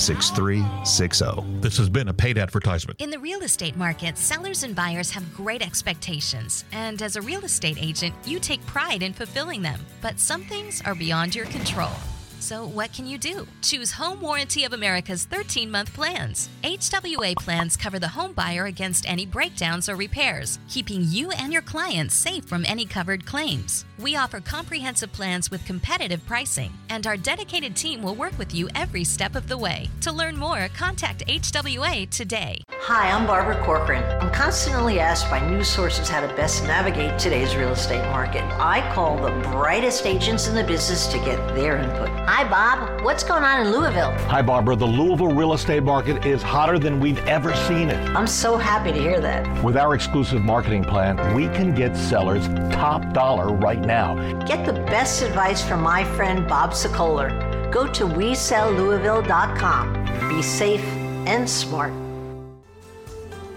6360. 0.00 1.60
This 1.60 1.76
has 1.76 1.88
been 1.88 2.08
a 2.08 2.14
paid 2.14 2.38
advertisement. 2.38 3.00
In 3.00 3.10
the 3.10 3.18
real 3.18 3.42
estate 3.42 3.76
market, 3.76 4.16
sellers 4.16 4.62
and 4.62 4.74
buyers 4.74 5.10
have 5.10 5.34
great 5.34 5.62
expectations, 5.62 6.64
and 6.72 7.02
as 7.02 7.16
a 7.16 7.22
real 7.22 7.44
estate 7.44 7.76
agent, 7.78 8.14
you 8.24 8.38
take 8.38 8.64
pride 8.66 9.02
in 9.02 9.12
fulfilling 9.12 9.62
them. 9.62 9.80
But 10.00 10.18
some 10.18 10.42
things 10.42 10.82
are 10.86 10.94
beyond 10.94 11.34
your 11.34 11.46
control. 11.46 11.92
So, 12.40 12.64
what 12.64 12.90
can 12.94 13.06
you 13.06 13.18
do? 13.18 13.46
Choose 13.60 13.92
Home 13.92 14.18
Warranty 14.20 14.64
of 14.64 14.72
America's 14.72 15.24
13 15.24 15.70
month 15.70 15.92
plans. 15.92 16.48
HWA 16.64 17.36
plans 17.36 17.76
cover 17.76 17.98
the 17.98 18.08
home 18.08 18.32
buyer 18.32 18.64
against 18.64 19.08
any 19.08 19.26
breakdowns 19.26 19.90
or 19.90 19.94
repairs, 19.94 20.58
keeping 20.66 21.02
you 21.04 21.30
and 21.32 21.52
your 21.52 21.62
clients 21.62 22.14
safe 22.14 22.44
from 22.44 22.64
any 22.66 22.86
covered 22.86 23.26
claims. 23.26 23.84
We 23.98 24.16
offer 24.16 24.40
comprehensive 24.40 25.12
plans 25.12 25.50
with 25.50 25.66
competitive 25.66 26.24
pricing, 26.26 26.72
and 26.88 27.06
our 27.06 27.18
dedicated 27.18 27.76
team 27.76 28.02
will 28.02 28.14
work 28.14 28.38
with 28.38 28.54
you 28.54 28.70
every 28.74 29.04
step 29.04 29.36
of 29.36 29.46
the 29.46 29.58
way. 29.58 29.90
To 30.00 30.10
learn 30.10 30.38
more, 30.38 30.68
contact 30.74 31.26
HWA 31.26 32.08
today. 32.08 32.62
Hi, 32.84 33.10
I'm 33.10 33.26
Barbara 33.26 33.62
Corcoran. 33.62 34.02
I'm 34.22 34.32
constantly 34.32 34.98
asked 34.98 35.28
by 35.28 35.46
news 35.46 35.68
sources 35.68 36.08
how 36.08 36.26
to 36.26 36.34
best 36.34 36.64
navigate 36.64 37.18
today's 37.18 37.54
real 37.54 37.72
estate 37.72 38.02
market. 38.10 38.42
I 38.58 38.90
call 38.94 39.18
the 39.18 39.30
brightest 39.50 40.06
agents 40.06 40.48
in 40.48 40.54
the 40.54 40.64
business 40.64 41.06
to 41.08 41.18
get 41.18 41.36
their 41.54 41.76
input. 41.76 42.08
Hi, 42.32 42.48
Bob. 42.48 43.02
What's 43.02 43.24
going 43.24 43.42
on 43.42 43.66
in 43.66 43.72
Louisville? 43.72 44.12
Hi, 44.28 44.40
Barbara. 44.40 44.76
The 44.76 44.86
Louisville 44.86 45.34
real 45.34 45.52
estate 45.52 45.82
market 45.82 46.24
is 46.24 46.42
hotter 46.42 46.78
than 46.78 47.00
we've 47.00 47.18
ever 47.26 47.52
seen 47.66 47.90
it. 47.90 47.98
I'm 48.10 48.28
so 48.28 48.56
happy 48.56 48.92
to 48.92 48.98
hear 49.00 49.18
that. 49.18 49.64
With 49.64 49.76
our 49.76 49.96
exclusive 49.96 50.40
marketing 50.40 50.84
plan, 50.84 51.34
we 51.34 51.48
can 51.48 51.74
get 51.74 51.96
sellers 51.96 52.46
top 52.72 53.12
dollar 53.12 53.52
right 53.52 53.80
now. 53.80 54.14
Get 54.46 54.64
the 54.64 54.74
best 54.74 55.22
advice 55.22 55.60
from 55.60 55.82
my 55.82 56.04
friend 56.04 56.46
Bob 56.46 56.70
Sokoler. 56.70 57.32
Go 57.72 57.88
to 57.88 58.04
WeSellLouisville.com. 58.04 60.28
Be 60.28 60.40
safe 60.40 60.84
and 61.26 61.50
smart. 61.50 61.92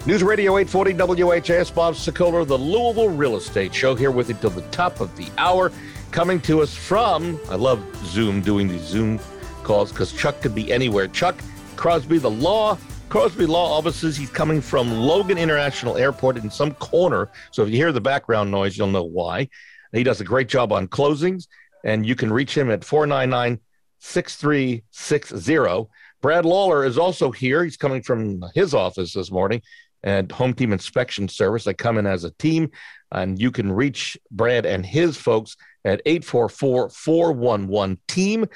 News 0.06 0.22
Radio 0.22 0.58
840 0.58 0.92
WHS, 1.22 1.74
Bob 1.74 1.94
Sokoler, 1.94 2.46
the 2.46 2.58
Louisville 2.58 3.08
Real 3.08 3.36
Estate 3.36 3.74
Show, 3.74 3.94
here 3.94 4.10
with 4.10 4.28
you 4.28 4.34
till 4.34 4.50
the 4.50 4.60
top 4.68 5.00
of 5.00 5.16
the 5.16 5.30
hour. 5.38 5.72
Coming 6.10 6.42
to 6.42 6.60
us 6.60 6.74
from, 6.74 7.40
I 7.48 7.54
love 7.54 7.82
Zoom, 8.04 8.42
doing 8.42 8.68
these 8.68 8.82
Zoom 8.82 9.18
calls 9.62 9.92
because 9.92 10.12
Chuck 10.12 10.42
could 10.42 10.54
be 10.54 10.70
anywhere. 10.70 11.08
Chuck 11.08 11.40
Crosby, 11.76 12.18
the 12.18 12.30
law, 12.30 12.76
Crosby 13.08 13.46
Law 13.46 13.78
Offices. 13.78 14.14
He's 14.14 14.28
coming 14.28 14.60
from 14.60 14.92
Logan 14.92 15.38
International 15.38 15.96
Airport 15.96 16.36
in 16.36 16.50
some 16.50 16.74
corner. 16.74 17.30
So 17.50 17.62
if 17.62 17.70
you 17.70 17.76
hear 17.76 17.90
the 17.90 18.02
background 18.02 18.50
noise, 18.50 18.76
you'll 18.76 18.88
know 18.88 19.04
why. 19.04 19.48
He 19.92 20.02
does 20.02 20.20
a 20.20 20.24
great 20.24 20.48
job 20.48 20.70
on 20.70 20.86
closings, 20.86 21.46
and 21.82 22.04
you 22.04 22.14
can 22.14 22.30
reach 22.30 22.54
him 22.54 22.70
at 22.70 22.84
499 22.84 23.58
6360. 24.00 25.88
Brad 26.20 26.44
Lawler 26.44 26.84
is 26.84 26.98
also 26.98 27.30
here. 27.30 27.64
He's 27.64 27.76
coming 27.78 28.02
from 28.02 28.44
his 28.54 28.74
office 28.74 29.14
this 29.14 29.30
morning 29.30 29.62
and 30.04 30.30
Home 30.30 30.54
Team 30.54 30.72
Inspection 30.72 31.28
Service. 31.28 31.64
They 31.64 31.74
come 31.74 31.98
in 31.98 32.06
as 32.06 32.22
a 32.22 32.30
team, 32.32 32.70
and 33.10 33.40
you 33.40 33.50
can 33.50 33.72
reach 33.72 34.16
Brad 34.30 34.66
and 34.66 34.86
his 34.86 35.16
folks 35.16 35.56
at 35.84 36.02
844 36.06 36.90
411 36.90 37.98
Team. 38.06 38.46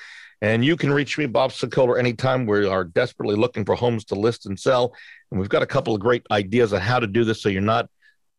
And 0.40 0.64
you 0.64 0.76
can 0.76 0.92
reach 0.92 1.18
me, 1.18 1.26
Bob 1.26 1.50
Sokoler, 1.50 1.98
anytime. 1.98 2.46
We 2.46 2.64
are 2.64 2.84
desperately 2.84 3.34
looking 3.34 3.64
for 3.64 3.74
homes 3.74 4.04
to 4.06 4.14
list 4.14 4.46
and 4.46 4.60
sell. 4.60 4.94
And 5.30 5.40
we've 5.40 5.48
got 5.48 5.62
a 5.62 5.66
couple 5.66 5.94
of 5.94 6.00
great 6.00 6.24
ideas 6.30 6.72
on 6.72 6.80
how 6.80 7.00
to 7.00 7.08
do 7.08 7.24
this 7.24 7.42
so 7.42 7.48
you're 7.48 7.60
not 7.60 7.88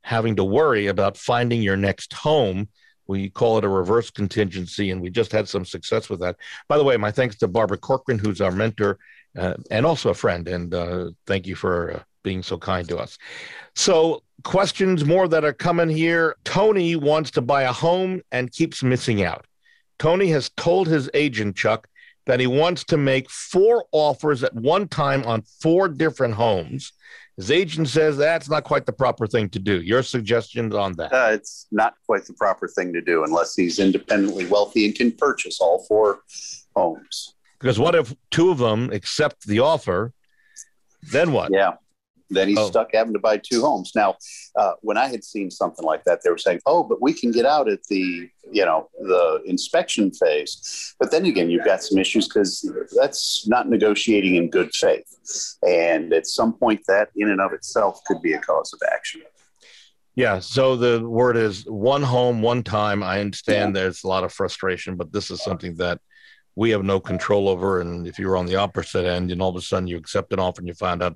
having 0.04 0.38
to 0.38 0.44
worry 0.46 0.88
about 0.88 1.18
finding 1.18 1.62
your 1.62 1.76
next 1.76 2.14
home. 2.14 2.70
We 3.08 3.30
call 3.30 3.58
it 3.58 3.66
a 3.66 3.70
reverse 3.70 4.12
contingency, 4.12 4.92
and 4.92 5.02
we 5.02 5.10
just 5.10 5.32
had 5.32 5.50
some 5.50 5.66
success 5.66 6.10
with 6.10 6.20
that. 6.22 6.38
By 6.68 6.78
the 6.78 6.84
way, 6.84 6.96
my 6.96 7.12
thanks 7.12 7.38
to 7.38 7.48
Barbara 7.48 7.80
Corcoran, 7.80 8.20
who's 8.20 8.40
our 8.40 8.52
mentor 8.52 9.00
uh, 9.38 9.56
and 9.72 9.86
also 9.86 10.12
a 10.12 10.14
friend. 10.14 10.48
And 10.48 10.74
uh, 10.74 11.10
thank 11.26 11.48
you 11.48 11.56
for 11.56 11.92
uh, 11.92 12.04
being 12.24 12.44
so 12.44 12.58
kind 12.58 12.88
to 12.90 12.98
us. 12.98 13.18
So, 13.76 14.24
questions 14.44 15.06
more 15.06 15.28
that 15.28 15.44
are 15.44 15.54
coming 15.54 15.90
here. 15.90 16.36
Tony 16.44 16.96
wants 16.96 17.32
to 17.32 17.42
buy 17.42 17.64
a 17.64 17.74
home 17.74 18.22
and 18.32 18.52
keeps 18.52 18.84
missing 18.84 19.24
out. 19.24 19.46
Tony 19.98 20.28
has 20.30 20.50
told 20.56 20.88
his 20.88 21.10
agent, 21.14 21.56
Chuck, 21.56 21.88
that 22.26 22.40
he 22.40 22.48
wants 22.48 22.84
to 22.86 22.98
make 22.98 23.30
four 23.30 23.86
offers 23.92 24.44
at 24.44 24.54
one 24.54 24.88
time 24.88 25.24
on 25.26 25.42
four 25.42 25.90
different 25.90 26.36
homes. 26.36 26.94
His 27.38 27.52
agent 27.52 27.88
says 27.88 28.18
that's 28.18 28.50
not 28.50 28.66
quite 28.66 28.86
the 28.86 28.92
proper 28.92 29.26
thing 29.26 29.50
to 29.50 29.60
do. 29.60 29.82
Your 29.82 30.04
suggestions 30.04 30.76
on 30.76 30.94
that? 30.98 31.14
Uh, 31.14 31.32
it's 31.32 31.68
not 31.72 31.96
quite 32.06 32.26
the 32.26 32.34
proper 32.34 32.68
thing 32.68 32.92
to 32.94 33.02
do 33.02 33.24
unless 33.24 33.56
he's 33.56 33.80
independently 33.80 34.46
wealthy 34.46 34.86
and 34.86 34.94
can 34.94 35.12
purchase 35.14 35.60
all 35.62 35.86
four 35.88 36.20
homes. 36.76 37.36
Because 37.60 37.80
what 37.80 37.96
if 37.96 38.14
two 38.30 38.52
of 38.52 38.58
them 38.58 38.92
accept 38.92 39.48
the 39.48 39.60
offer? 39.60 40.14
Then 41.12 41.32
what? 41.32 41.50
Yeah. 41.52 41.76
Then 42.30 42.48
he's 42.48 42.60
Oh. 42.60 42.68
stuck 42.68 42.90
having 42.94 43.14
to 43.14 43.20
buy 43.20 43.38
two 43.38 43.62
homes. 43.62 43.92
Now, 43.96 44.18
uh, 44.56 44.74
when 44.82 44.98
I 44.98 45.08
had 45.08 45.24
seen 45.24 45.50
something 45.50 45.86
like 45.86 46.04
that, 46.04 46.22
they 46.24 46.30
were 46.30 46.38
saying, 46.38 46.60
"Oh, 46.66 46.84
but 46.84 47.02
we 47.02 47.14
can 47.14 47.32
get 47.32 47.46
out 47.46 47.70
at 47.70 47.84
the 47.86 48.30
you 48.52 48.66
know 48.66 48.90
the 49.00 49.42
inspection 49.46 50.12
phase." 50.12 50.96
But 51.00 51.12
then 51.12 51.26
again, 51.26 51.50
you've 51.50 51.66
got 51.66 51.84
some 51.84 51.98
issues 51.98 52.28
because 52.28 52.72
that's 52.96 53.48
not 53.48 53.70
negotiating 53.70 54.36
in 54.36 54.50
good 54.50 54.74
faith, 54.74 55.08
and 55.68 56.14
at 56.14 56.28
some 56.28 56.54
point, 56.54 56.82
that 56.88 57.10
in 57.16 57.30
and 57.30 57.42
of 57.42 57.54
itself 57.54 58.02
could 58.06 58.22
be 58.22 58.34
a 58.34 58.40
cause 58.40 58.74
of 58.74 58.80
action. 58.92 59.22
Yeah. 60.16 60.40
So 60.40 60.76
the 60.76 61.08
word 61.08 61.38
is 61.38 61.66
one 61.66 62.04
home, 62.04 62.42
one 62.42 62.62
time. 62.62 63.04
I 63.04 63.22
understand 63.22 63.76
there's 63.76 64.04
a 64.04 64.08
lot 64.08 64.24
of 64.24 64.34
frustration, 64.34 64.96
but 64.98 65.14
this 65.14 65.32
is 65.32 65.42
something 65.42 65.76
that 65.76 66.00
we 66.56 66.72
have 66.72 66.84
no 66.84 67.00
control 67.00 67.48
over. 67.48 67.80
And 67.80 68.06
if 68.06 68.20
you're 68.20 68.36
on 68.36 68.46
the 68.46 68.58
opposite 68.58 69.06
end 69.06 69.32
and 69.32 69.42
all 69.42 69.50
of 69.52 69.56
a 69.56 69.62
sudden 69.62 69.88
you 69.88 69.96
accept 69.96 70.34
an 70.34 70.40
offer 70.40 70.60
and 70.60 70.68
you 70.68 70.74
find 70.74 71.02
out 71.02 71.16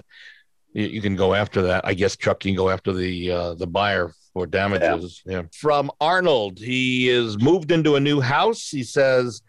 you, 0.74 0.86
you 0.86 1.02
can 1.02 1.16
go 1.16 1.34
after 1.34 1.62
that, 1.64 1.86
I 1.86 1.94
guess 1.94 2.18
Chuck, 2.18 2.44
you 2.46 2.52
can 2.52 2.58
go 2.58 2.70
after 2.70 2.92
the 2.92 3.32
uh, 3.32 3.54
the 3.56 3.68
buyer 3.68 4.12
for 4.34 4.46
damages. 4.46 5.22
Yeah. 5.26 5.44
From 5.54 5.92
Arnold, 6.02 6.60
he 6.60 7.10
is 7.10 7.40
moved 7.40 7.72
into 7.72 7.96
a 7.96 8.00
new 8.00 8.20
house. 8.20 8.70
He 8.70 8.84
says 8.84 9.42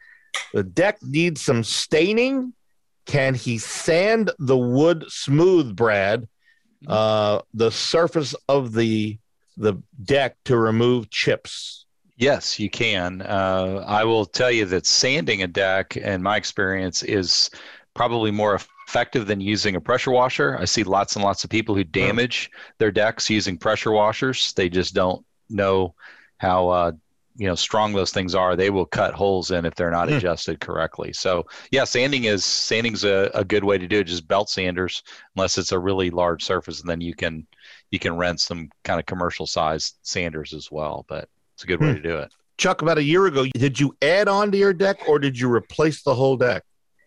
the 0.53 0.63
deck 0.63 0.99
needs 1.03 1.41
some 1.41 1.65
staining. 1.65 2.53
Can 3.07 3.35
he 3.35 3.59
sand 3.59 4.31
the 4.39 4.57
wood 4.57 5.05
smooth, 5.09 5.75
Brad? 5.75 6.29
Uh, 6.87 7.41
the 7.55 7.71
surface 7.71 8.35
of 8.49 8.73
the 8.73 9.19
the 9.57 9.75
deck 10.03 10.37
to 10.45 10.57
remove 10.57 11.11
chips. 11.11 11.87
Yes, 12.17 12.61
you 12.61 12.71
can. 12.71 13.23
Uh, 13.23 13.85
I 13.87 14.05
will 14.05 14.27
tell 14.27 14.51
you 14.51 14.65
that 14.67 14.87
sanding 14.87 15.43
a 15.43 15.47
deck, 15.47 15.97
in 15.97 16.23
my 16.23 16.37
experience, 16.37 17.03
is 17.03 17.51
probably 17.95 18.31
more 18.31 18.55
effective 18.89 19.27
than 19.27 19.41
using 19.41 19.77
a 19.77 19.81
pressure 19.81 20.11
washer. 20.11 20.57
I 20.59 20.65
see 20.65 20.85
lots 20.85 21.17
and 21.17 21.25
lots 21.25 21.45
of 21.45 21.51
people 21.51 21.75
who 21.75 21.85
damage 21.85 22.51
their 22.79 22.91
decks 22.91 23.31
using 23.31 23.57
pressure 23.57 23.93
washers. 23.93 24.53
They 24.55 24.69
just 24.69 24.95
don't 24.95 25.25
know 25.51 25.95
how 26.39 26.69
uh, 26.69 26.93
you 27.37 27.47
know 27.47 27.55
strong 27.55 27.93
those 27.93 28.13
things 28.13 28.35
are, 28.35 28.55
they 28.57 28.71
will 28.71 28.87
cut 28.87 29.15
holes 29.15 29.51
in 29.51 29.65
if 29.65 29.75
they're 29.75 29.91
not 29.91 30.09
Hmm. 30.09 30.15
adjusted 30.17 30.61
correctly. 30.61 31.13
So 31.13 31.47
yeah, 31.71 31.85
sanding 31.85 32.25
is 32.25 32.45
sanding's 32.45 33.05
a, 33.05 33.31
a 33.35 33.45
good 33.45 33.65
way 33.65 33.77
to 33.79 33.89
do 33.89 34.01
it. 34.01 34.05
Just 34.05 34.29
belt 34.29 34.49
sanders, 34.51 35.03
unless 35.37 35.59
it's 35.59 35.73
a 35.73 35.79
really 35.79 36.11
large 36.11 36.45
surface, 36.45 36.81
and 36.81 36.89
then 36.89 37.01
you 37.01 37.15
can 37.15 37.47
you 37.91 37.99
can 37.99 38.17
rent 38.17 38.41
some 38.41 38.71
kind 38.85 39.01
of 39.01 39.07
commercial 39.07 39.47
sized 39.47 39.97
sanders 40.03 40.53
as 40.55 40.71
well. 40.71 41.05
But 41.09 41.29
it's 41.55 41.65
a 41.65 41.67
good 41.67 41.81
way 41.81 41.89
Hmm. 41.89 41.95
to 41.97 42.03
do 42.03 42.17
it. 42.19 42.33
Chuck, 42.57 42.83
about 42.83 42.99
a 42.99 43.03
year 43.03 43.27
ago, 43.27 43.47
did 43.55 43.81
you 43.81 43.97
add 44.01 44.29
on 44.29 44.53
to 44.53 44.57
your 44.59 44.73
deck 44.73 45.09
or 45.09 45.19
did 45.19 45.37
you 45.39 45.53
replace 45.53 46.03
the 46.05 46.15
whole 46.15 46.37
deck? 46.37 46.63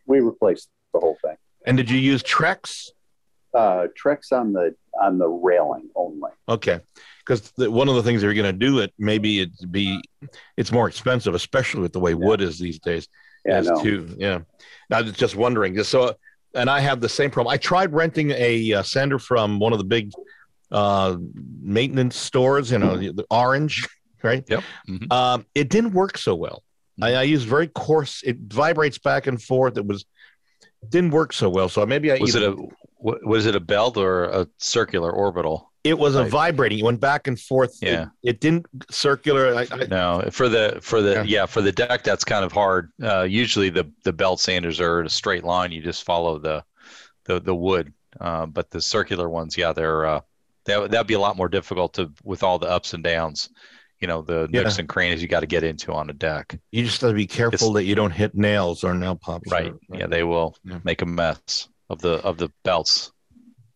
We 0.06 0.20
replaced 0.20 0.68
the 0.94 1.00
whole 1.00 1.18
thing. 1.22 1.38
And 1.68 1.78
did 1.78 1.90
you 1.90 2.00
use 2.00 2.24
Trex? 2.24 2.90
Uh, 3.54 3.88
Trex 4.02 4.32
on 4.32 4.54
the 4.54 4.76
on 5.00 5.18
the 5.18 5.28
railing 5.28 5.90
only. 5.96 6.32
Okay, 6.50 6.80
because 7.20 7.52
one 7.58 7.90
of 7.90 7.96
the 7.96 8.04
things 8.04 8.22
they're 8.22 8.34
going 8.34 8.46
to 8.46 8.54
do 8.54 8.80
it, 8.80 8.94
maybe 8.98 9.42
it 9.42 9.72
be 9.72 10.02
it's 10.56 10.72
more 10.72 10.88
expensive, 10.88 11.36
especially 11.36 11.82
with 11.82 11.94
the 11.94 12.00
way 12.00 12.14
wood 12.14 12.42
is 12.42 12.58
these 12.58 12.80
days. 12.80 13.08
Yeah, 13.46 13.58
as 13.58 13.68
no. 13.68 13.84
to 13.84 14.16
yeah. 14.18 14.40
I 14.92 15.02
was 15.02 15.14
just 15.14 15.36
wondering. 15.36 15.76
Just 15.76 15.92
so, 15.92 16.16
and 16.54 16.70
I 16.70 16.80
have 16.80 17.02
the 17.02 17.10
same 17.10 17.30
problem. 17.30 17.54
I 17.54 17.58
tried 17.58 17.94
renting 17.94 18.32
a 18.32 18.74
uh, 18.74 18.84
sander 18.84 19.20
from 19.20 19.60
one 19.60 19.74
of 19.74 19.80
the 19.80 19.86
big 19.86 20.12
uh, 20.72 21.18
maintenance 21.62 22.16
stores. 22.16 22.72
You 22.72 22.80
know, 22.80 22.98
the, 22.98 23.12
the 23.12 23.26
Orange, 23.30 23.88
right? 24.24 24.44
Yep. 24.48 24.64
Mhm. 24.88 25.12
Um, 25.12 25.46
it 25.54 25.70
didn't 25.70 25.92
work 25.92 26.18
so 26.18 26.36
well. 26.36 26.64
I, 27.02 27.16
I 27.16 27.24
used 27.24 27.48
very 27.48 27.68
coarse. 27.68 28.24
It 28.24 28.38
vibrates 28.38 28.98
back 28.98 29.28
and 29.28 29.42
forth. 29.42 29.78
It 29.78 29.86
was 29.86 30.06
didn't 30.90 31.12
work 31.12 31.34
so 31.34 31.50
well. 31.50 31.70
So 31.70 31.86
maybe 31.86 32.12
I 32.12 32.18
Was 32.20 32.36
it 32.36 32.44
a 32.44 32.56
was 33.00 33.46
it 33.46 33.56
a 33.56 33.60
belt 33.60 33.98
or 33.98 34.26
a 34.26 34.48
circular 34.58 35.12
orbital? 35.12 35.72
It 35.84 35.98
was 35.98 36.16
a 36.16 36.26
vibrating. 36.26 36.80
It 36.80 36.84
went 36.84 37.00
back 37.00 37.28
and 37.28 37.40
forth. 37.40 37.78
Yeah. 37.82 38.08
It, 38.22 38.42
didn't 38.42 38.66
circular. 38.92 39.56
I, 39.56 39.68
I, 39.72 39.86
No, 39.86 40.28
for 40.32 40.50
the 40.50 40.80
for 40.82 41.02
the 41.02 41.14
Yeah. 41.14 41.24
yeah. 41.24 41.46
for 41.46 41.62
the 41.62 41.72
deck 41.72 42.04
that's 42.04 42.26
kind 42.26 42.44
of 42.44 42.52
hard. 42.52 42.92
Uh, 43.02 43.22
usually 43.22 43.70
the 43.70 43.90
the 44.04 44.12
belt 44.12 44.42
sanders 44.42 44.82
are 44.82 45.04
a 45.04 45.10
straight 45.10 45.44
line. 45.46 45.72
You 45.72 45.82
just 45.82 46.04
follow 46.04 46.40
the 46.40 46.64
the 47.26 47.40
the 47.40 47.56
wood. 47.56 47.94
Uh, 48.20 48.48
but 48.48 48.72
the 48.72 48.82
circular 48.82 49.30
ones, 49.30 49.56
yeah, 49.56 49.72
they're 49.72 50.06
uh, 50.06 50.22
that 50.66 50.92
that'd 50.92 51.08
be 51.08 51.14
a 51.14 51.20
lot 51.20 51.38
more 51.38 51.50
difficult 51.50 51.94
to 51.94 52.12
with 52.24 52.44
all 52.44 52.60
the 52.60 52.68
ups 52.68 52.94
and 52.94 53.04
downs. 53.04 53.50
You 54.00 54.08
know, 54.08 54.22
the 54.22 54.48
Yeah. 54.52 54.62
nooks 54.62 54.78
and 54.80 54.88
crannies 54.88 55.22
you 55.22 55.28
got 55.28 55.40
to 55.40 55.48
get 55.48 55.64
into 55.64 55.92
on 55.94 56.10
a 56.10 56.14
deck. 56.14 56.60
you 56.72 56.84
just 56.86 57.02
have 57.02 57.10
to 57.12 57.16
be 57.16 57.26
careful 57.28 57.74
that 57.74 57.84
you 57.86 57.96
don't 57.96 58.12
hit 58.12 58.36
nails 58.36 58.84
or 58.84 58.94
nail 58.94 59.16
pops. 59.16 59.52
Right. 59.52 59.74
or- 59.90 59.98
Yeah, 59.98 60.08
they 60.08 60.24
will 60.24 60.56
Yeah. 60.64 60.80
make 60.84 61.02
a 61.02 61.06
mess 61.06 61.68
of 61.90 62.00
the 62.02 62.14
of 62.24 62.38
the 62.38 62.50
belts. 62.64 63.12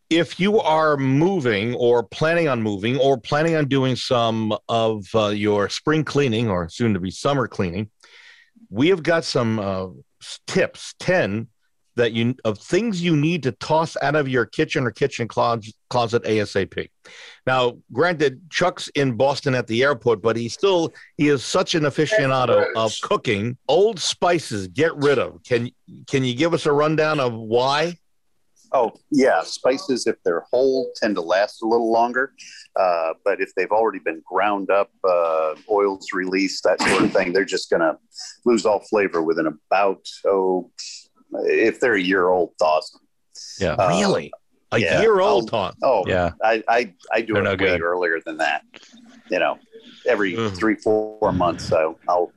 if 0.10 0.42
you 0.42 0.60
are 0.60 0.98
moving 0.98 1.74
or 1.76 2.04
planning 2.04 2.50
on 2.50 2.62
moving 2.62 2.98
or 3.00 3.18
planning 3.18 3.56
on 3.56 3.66
doing 3.70 3.96
some 3.96 4.54
of 4.68 5.06
uh, 5.16 5.28
your 5.30 5.70
spring 5.70 6.04
cleaning 6.04 6.50
or 6.50 6.68
soon 6.68 6.94
to 6.94 7.00
be 7.00 7.10
summer 7.10 7.48
cleaning, 7.48 7.90
we 8.70 8.90
have 8.90 9.02
got 9.04 9.24
some 9.24 9.58
uh, 9.58 9.88
tips 10.48 10.94
10 11.00 11.48
that 11.96 12.14
you 12.14 12.36
of 12.46 12.58
things 12.58 13.02
you 13.02 13.16
need 13.16 13.44
to 13.44 13.52
toss 13.54 13.98
out 14.02 14.16
of 14.16 14.28
your 14.28 14.46
kitchen 14.46 14.86
or 14.86 14.92
kitchen 14.92 15.28
closet, 15.28 15.74
closet 15.90 16.24
ASAP. 16.24 16.90
Now, 17.46 17.78
granted, 17.92 18.50
Chuck's 18.50 18.88
in 18.90 19.18
Boston 19.18 19.56
at 19.56 19.68
the 19.68 19.84
airport, 19.84 20.22
but 20.22 20.36
he 20.36 20.50
still 20.50 20.94
he 21.18 21.28
is 21.28 21.44
such 21.44 21.76
an 21.76 21.84
aficionado 21.84 22.66
of 22.76 22.94
cooking. 23.02 23.58
Old 23.68 24.00
spices, 24.00 24.68
get 24.68 24.96
rid 24.96 25.20
of. 25.20 25.44
Can 25.44 25.70
can 26.08 26.24
you 26.24 26.36
give 26.36 26.54
us 26.54 26.66
a 26.66 26.72
rundown 26.72 27.20
of 27.20 27.34
why? 27.34 27.98
Oh, 28.74 28.94
yeah. 29.10 29.44
Spices, 29.44 30.08
if 30.08 30.16
they're 30.24 30.46
whole, 30.52 30.92
tend 30.96 31.16
to 31.16 31.22
last 31.22 31.62
a 31.62 31.68
little 31.68 31.92
longer. 31.92 32.34
Uh, 32.80 33.14
but 33.26 33.42
if 33.42 33.54
they've 33.56 33.72
already 33.72 34.00
been 34.00 34.22
ground 34.26 34.72
up, 34.72 34.90
uh, 35.04 35.56
oils 35.70 36.08
released, 36.14 36.64
that 36.64 36.82
sort 36.82 37.04
of 37.04 37.12
thing, 37.12 37.34
they're 37.34 37.44
just 37.44 37.70
going 37.70 37.82
to 37.82 37.98
lose 38.46 38.66
all 38.66 38.80
flavor 38.80 39.22
within 39.22 39.48
about, 39.48 40.08
oh, 40.26 40.72
if 41.34 41.80
they're 41.80 41.96
a 41.96 42.02
year 42.02 42.30
old, 42.30 42.52
toss. 42.60 42.98
Yeah. 43.60 43.74
Uh, 43.74 43.90
really? 43.90 44.32
A 44.74 44.80
yeah, 44.80 45.02
year 45.02 45.20
old, 45.20 45.54
I'll- 45.54 45.72
Tom. 45.72 45.76
Oh, 45.84 46.04
Yeah. 46.08 46.32
I, 46.44 46.64
I, 46.70 46.94
I 47.12 47.22
do 47.22 47.34
They're 47.34 47.42
it 47.42 47.46
no 47.46 47.52
way 47.52 47.58
good. 47.58 47.82
earlier 47.82 48.20
than 48.26 48.38
that. 48.38 48.64
You 49.30 49.40
know, 49.40 49.58
every 50.08 50.36
Ugh. 50.38 50.54
three, 50.56 50.76
four 50.76 51.32
months, 51.34 51.66
so 51.68 51.98
I'll 52.08 52.32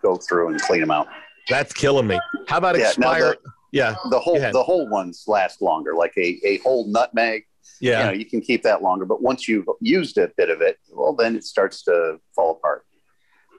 go 0.00 0.16
through 0.16 0.48
and 0.48 0.60
clean 0.60 0.80
them 0.80 0.90
out. 0.90 1.08
That's 1.48 1.72
killing 1.72 2.06
me. 2.06 2.20
How 2.48 2.58
about 2.58 2.76
Yeah, 2.78 2.92
now 2.98 3.12
expire? 3.12 3.36
yeah, 3.72 3.96
The 4.10 4.20
whole, 4.20 4.38
the 4.38 4.62
whole 4.62 4.88
ones 4.88 5.24
last 5.26 5.60
longer, 5.60 5.94
like 5.94 6.12
a, 6.16 6.38
a 6.44 6.58
whole 6.58 6.86
nutmeg. 6.86 7.44
yeah. 7.80 7.98
you 8.00 8.06
know 8.06 8.12
you 8.12 8.24
can 8.26 8.40
keep 8.40 8.62
that 8.62 8.82
longer 8.82 9.04
but 9.04 9.22
once 9.22 9.48
you've 9.48 9.66
used 9.80 10.18
a 10.18 10.28
bit 10.36 10.50
of 10.50 10.60
it 10.60 10.78
well 10.92 11.14
then 11.14 11.34
it 11.36 11.44
starts 11.44 11.82
to 11.84 12.18
fall 12.34 12.52
apart 12.52 12.84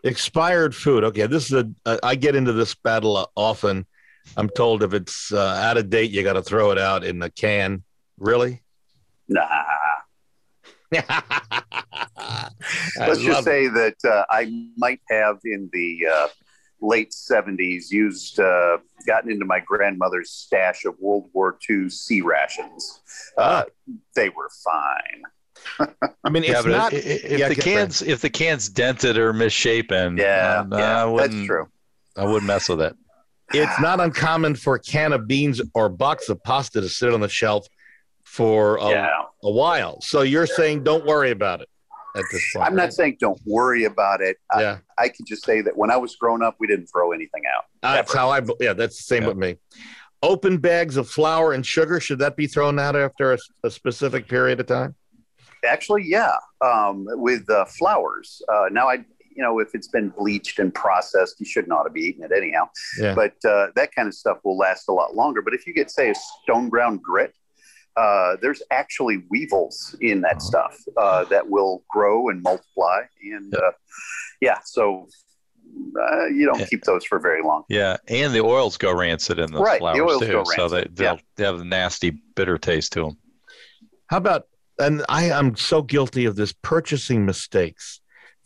Expired 0.05 0.75
food. 0.75 1.03
Okay, 1.05 1.27
this 1.27 1.45
is 1.45 1.53
a. 1.53 1.69
Uh, 1.85 1.97
I 2.03 2.15
get 2.15 2.35
into 2.35 2.51
this 2.51 2.75
battle 2.75 3.15
uh, 3.15 3.25
often. 3.37 3.85
I'm 4.37 4.49
told 4.49 4.83
if 4.83 4.93
it's 4.93 5.31
uh, 5.31 5.39
out 5.39 5.77
of 5.77 5.89
date, 5.89 6.11
you 6.11 6.23
got 6.23 6.33
to 6.33 6.41
throw 6.41 6.71
it 6.71 6.79
out 6.79 7.03
in 7.03 7.19
the 7.19 7.29
can. 7.29 7.83
Really? 8.17 8.61
nah 9.29 9.45
let's 10.91 11.07
just 13.21 13.27
love 13.27 13.39
it. 13.39 13.43
say 13.43 13.67
that 13.67 13.95
uh, 14.05 14.23
i 14.29 14.45
might 14.77 14.99
have 15.09 15.37
in 15.45 15.69
the 15.73 16.05
uh, 16.11 16.27
late 16.81 17.11
70s 17.11 17.89
used 17.89 18.39
uh, 18.39 18.77
gotten 19.07 19.31
into 19.31 19.45
my 19.45 19.59
grandmother's 19.59 20.29
stash 20.29 20.85
of 20.85 20.95
world 20.99 21.29
war 21.33 21.57
ii 21.69 21.89
C 21.89 22.21
rations 22.21 23.01
uh, 23.37 23.63
they 24.15 24.29
were 24.29 24.49
fine 24.63 25.23
I 26.25 26.29
mean, 26.29 26.43
Yeah, 26.47 26.57
it's 26.59 26.67
not. 26.67 26.93
i- 26.93 26.97
i- 26.97 26.99
if 26.99 27.39
yeah, 27.39 27.47
the 27.49 27.55
get- 27.55 27.63
cans 27.63 28.01
if 28.01 28.21
the 28.21 28.29
cans 28.29 28.67
dented 28.69 29.17
or 29.17 29.31
misshapen, 29.33 30.17
yeah, 30.17 30.63
uh, 30.69 31.15
I 31.15 31.21
that's 31.27 31.45
true 31.45 31.67
I 32.17 32.25
wouldn't 32.25 32.45
mess 32.45 32.67
with 32.69 32.81
it. 32.81 32.95
It's 33.53 33.79
not 33.79 33.99
uncommon 33.99 34.55
for 34.55 34.75
a 34.75 34.79
can 34.79 35.13
of 35.13 35.27
beans 35.27 35.61
or 35.73 35.89
box 35.89 36.29
of 36.29 36.41
pasta 36.43 36.81
to 36.81 36.89
sit 36.89 37.13
on 37.13 37.21
the 37.21 37.29
shelf 37.29 37.67
for 38.23 38.77
a, 38.77 38.89
yeah 38.89 39.09
a 39.43 39.51
while. 39.51 39.99
So 40.01 40.21
you're 40.21 40.47
saying 40.47 40.83
don't 40.83 41.05
worry 41.05 41.31
about 41.31 41.61
it 41.61 41.69
at 42.15 42.23
this 42.31 42.53
point. 42.53 42.67
i'm 42.67 42.75
not 42.75 42.93
saying 42.93 43.17
don't 43.19 43.41
worry 43.45 43.85
about 43.85 44.21
it 44.21 44.37
I, 44.51 44.61
Yeah, 44.61 44.77
I 44.99 45.09
can 45.09 45.25
just 45.25 45.43
say 45.43 45.61
that 45.61 45.75
when 45.75 45.89
i 45.89 45.97
was 45.97 46.15
growing 46.15 46.43
up 46.43 46.55
we 46.59 46.67
didn't 46.67 46.85
throw 46.85 47.11
anything 47.11 47.41
out 47.55 47.63
that's 47.81 48.13
how 48.13 48.29
I. 48.29 48.39
Yeah, 48.59 48.73
that's 48.73 48.97
the 48.97 49.03
same 49.03 49.23
Yeah. 49.23 49.29
with 49.29 49.37
me. 49.37 49.57
Open 50.21 50.57
bags 50.57 50.95
of 50.95 51.09
flour 51.09 51.51
and 51.51 51.65
sugar 51.65 51.99
should 51.99 52.19
that 52.19 52.37
be 52.37 52.47
thrown 52.47 52.79
out 52.79 52.95
after 52.95 53.33
a, 53.33 53.37
a 53.63 53.69
specific 53.69 54.27
period 54.29 54.61
of 54.61 54.67
time? 54.67 54.95
Actually, 55.67 56.03
yeah. 56.05 56.31
Um, 56.61 57.05
with 57.09 57.49
uh, 57.49 57.65
flours. 57.65 58.41
Uh, 58.47 58.69
now, 58.71 58.87
I, 58.87 59.03
you 59.35 59.43
know, 59.43 59.59
if 59.59 59.69
it's 59.73 59.87
been 59.87 60.09
bleached 60.09 60.59
and 60.59 60.73
processed, 60.73 61.39
you 61.39 61.45
shouldn't 61.45 61.71
ought 61.73 61.83
to 61.83 61.89
be 61.89 62.01
eating 62.01 62.23
it 62.23 62.31
anyhow. 62.31 62.69
Yeah. 62.99 63.15
But 63.15 63.33
uh, 63.47 63.67
that 63.75 63.93
kind 63.93 64.07
of 64.07 64.13
stuff 64.13 64.37
will 64.43 64.57
last 64.57 64.89
a 64.89 64.91
lot 64.93 65.15
longer. 65.15 65.41
But 65.41 65.53
if 65.53 65.65
you 65.67 65.73
get, 65.73 65.89
say, 65.91 66.09
a 66.11 66.15
stone 66.15 66.69
ground 66.69 67.01
grit, 67.01 67.33
uh, 67.95 68.37
there's 68.41 68.61
actually 68.71 69.23
weevils 69.29 69.95
in 70.01 70.21
that 70.21 70.37
Uh-huh. 70.37 70.39
stuff 70.39 70.77
uh, 70.97 71.25
that 71.25 71.47
will 71.49 71.83
grow 71.89 72.29
and 72.29 72.41
multiply. 72.41 73.01
And 73.21 73.53
uh, 73.53 73.71
yeah, 74.41 74.57
so 74.65 75.07
uh, 75.99 76.25
you 76.27 76.45
don't 76.45 76.59
Yeah. 76.59 76.65
keep 76.65 76.83
those 76.83 77.05
for 77.05 77.19
very 77.19 77.43
long. 77.43 77.63
Yeah, 77.69 77.97
and 78.07 78.33
the 78.33 78.41
oils 78.41 78.77
go 78.77 78.91
rancid 78.93 79.37
in 79.39 79.51
the 79.51 79.59
Right, 79.59 79.79
the 79.79 79.79
flours 79.79 79.99
oils 79.99 80.21
too, 80.21 80.27
go 80.31 80.43
so 80.43 80.67
they 80.69 80.77
rancid, 80.77 80.95
they'll 80.95 81.19
they 81.35 81.43
have 81.45 81.59
a 81.61 81.65
nasty 81.65 82.11
bitter 82.35 82.57
taste 82.57 82.93
to 82.93 83.03
them. 83.03 83.17
How 84.07 84.17
about, 84.17 84.47
and 84.79 85.03
I 85.07 85.25
am 85.25 85.55
so 85.55 85.81
guilty 85.81 86.25
of 86.25 86.35
this 86.35 86.51
purchasing 86.51 87.25
mistakes, 87.25 88.01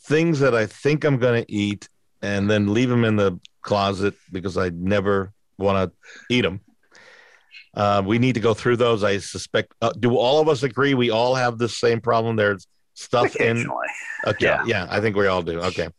things 0.07 0.39
that 0.39 0.55
I 0.55 0.65
think 0.65 1.03
I'm 1.03 1.17
going 1.17 1.43
to 1.43 1.51
eat 1.51 1.87
and 2.21 2.49
then 2.49 2.73
leave 2.73 2.89
them 2.89 3.03
in 3.05 3.15
the 3.15 3.39
closet 3.61 4.15
because 4.31 4.57
I 4.57 4.69
never 4.69 5.33
want 5.57 5.91
to 5.91 6.13
eat 6.33 6.41
them. 6.41 6.61
Uh, 7.75 8.01
we 8.05 8.17
need 8.17 8.33
to 8.33 8.39
go 8.39 8.53
through 8.53 8.77
those. 8.77 9.03
I 9.03 9.17
suspect. 9.19 9.73
Uh, 9.81 9.91
do 9.99 10.15
all 10.15 10.39
of 10.39 10.47
us 10.47 10.63
agree 10.63 10.93
we 10.93 11.11
all 11.11 11.35
have 11.35 11.57
the 11.57 11.69
same 11.69 12.01
problem? 12.01 12.35
There's 12.35 12.65
stuff 12.95 13.35
in. 13.35 13.69
Okay. 14.25 14.45
Yeah. 14.45 14.63
Yeah. 14.65 14.87
I 14.89 14.99
think 14.99 15.15
we 15.15 15.27
all 15.27 15.43
do. 15.43 15.59
Okay. 15.61 15.89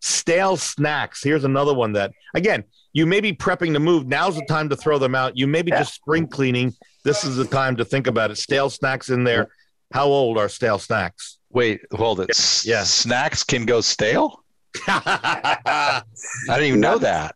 Stale 0.00 0.56
snacks. 0.56 1.22
Here's 1.22 1.44
another 1.44 1.74
one 1.74 1.92
that, 1.92 2.12
again, 2.34 2.64
you 2.92 3.04
may 3.04 3.20
be 3.20 3.32
prepping 3.34 3.74
to 3.74 3.80
move. 3.80 4.06
Now's 4.06 4.36
the 4.36 4.44
time 4.46 4.68
to 4.70 4.76
throw 4.76 4.98
them 4.98 5.14
out. 5.14 5.36
You 5.36 5.46
may 5.46 5.60
be 5.62 5.70
Yeah. 5.70 5.80
just 5.80 5.94
spring 5.94 6.28
cleaning. 6.28 6.72
This 7.04 7.24
is 7.24 7.36
the 7.36 7.44
time 7.44 7.76
to 7.76 7.84
think 7.84 8.06
about 8.06 8.30
it. 8.30 8.38
Stale 8.38 8.70
snacks 8.70 9.10
in 9.10 9.24
there. 9.24 9.48
How 9.92 10.06
old 10.06 10.38
are 10.38 10.48
stale 10.48 10.78
snacks? 10.78 11.37
Wait, 11.50 11.80
hold 11.92 12.20
it. 12.20 12.28
Yeah. 12.64 12.84
snacks 12.84 13.42
can 13.42 13.64
go 13.64 13.80
stale. 13.80 14.44
I 14.88 16.02
didn't 16.46 16.64
even 16.64 16.80
know 16.80 16.98
that. 16.98 17.34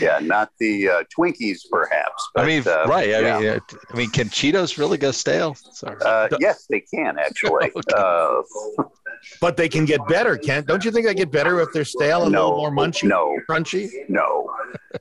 Yeah, 0.00 0.18
not 0.20 0.50
the 0.58 0.88
uh, 0.88 1.02
Twinkies, 1.16 1.62
perhaps. 1.70 2.28
I 2.36 2.46
mean, 2.46 2.62
uh, 2.66 2.84
right? 2.86 3.14
I 3.14 3.20
yeah. 3.20 3.38
mean, 3.38 3.60
I 3.90 3.96
mean, 3.96 4.10
can 4.10 4.28
Cheetos 4.28 4.78
really 4.78 4.98
go 4.98 5.10
stale? 5.10 5.54
Sorry. 5.54 5.96
Uh, 6.04 6.28
yes, 6.40 6.66
they 6.68 6.80
can 6.80 7.18
actually. 7.18 7.70
Okay. 7.78 7.94
uh, 7.96 8.42
but 9.40 9.56
they 9.56 9.68
can 9.68 9.84
get 9.84 10.06
better, 10.08 10.36
Kent. 10.36 10.66
Don't 10.66 10.84
you 10.84 10.90
think 10.90 11.06
they 11.06 11.14
get 11.14 11.30
better 11.30 11.60
if 11.60 11.68
they're 11.72 11.84
stale 11.84 12.22
and 12.22 12.34
a 12.34 12.38
no, 12.38 12.48
little 12.48 12.58
more 12.58 12.70
munchy, 12.70 13.08
no, 13.08 13.36
crunchy? 13.48 13.88
no. 14.08 14.50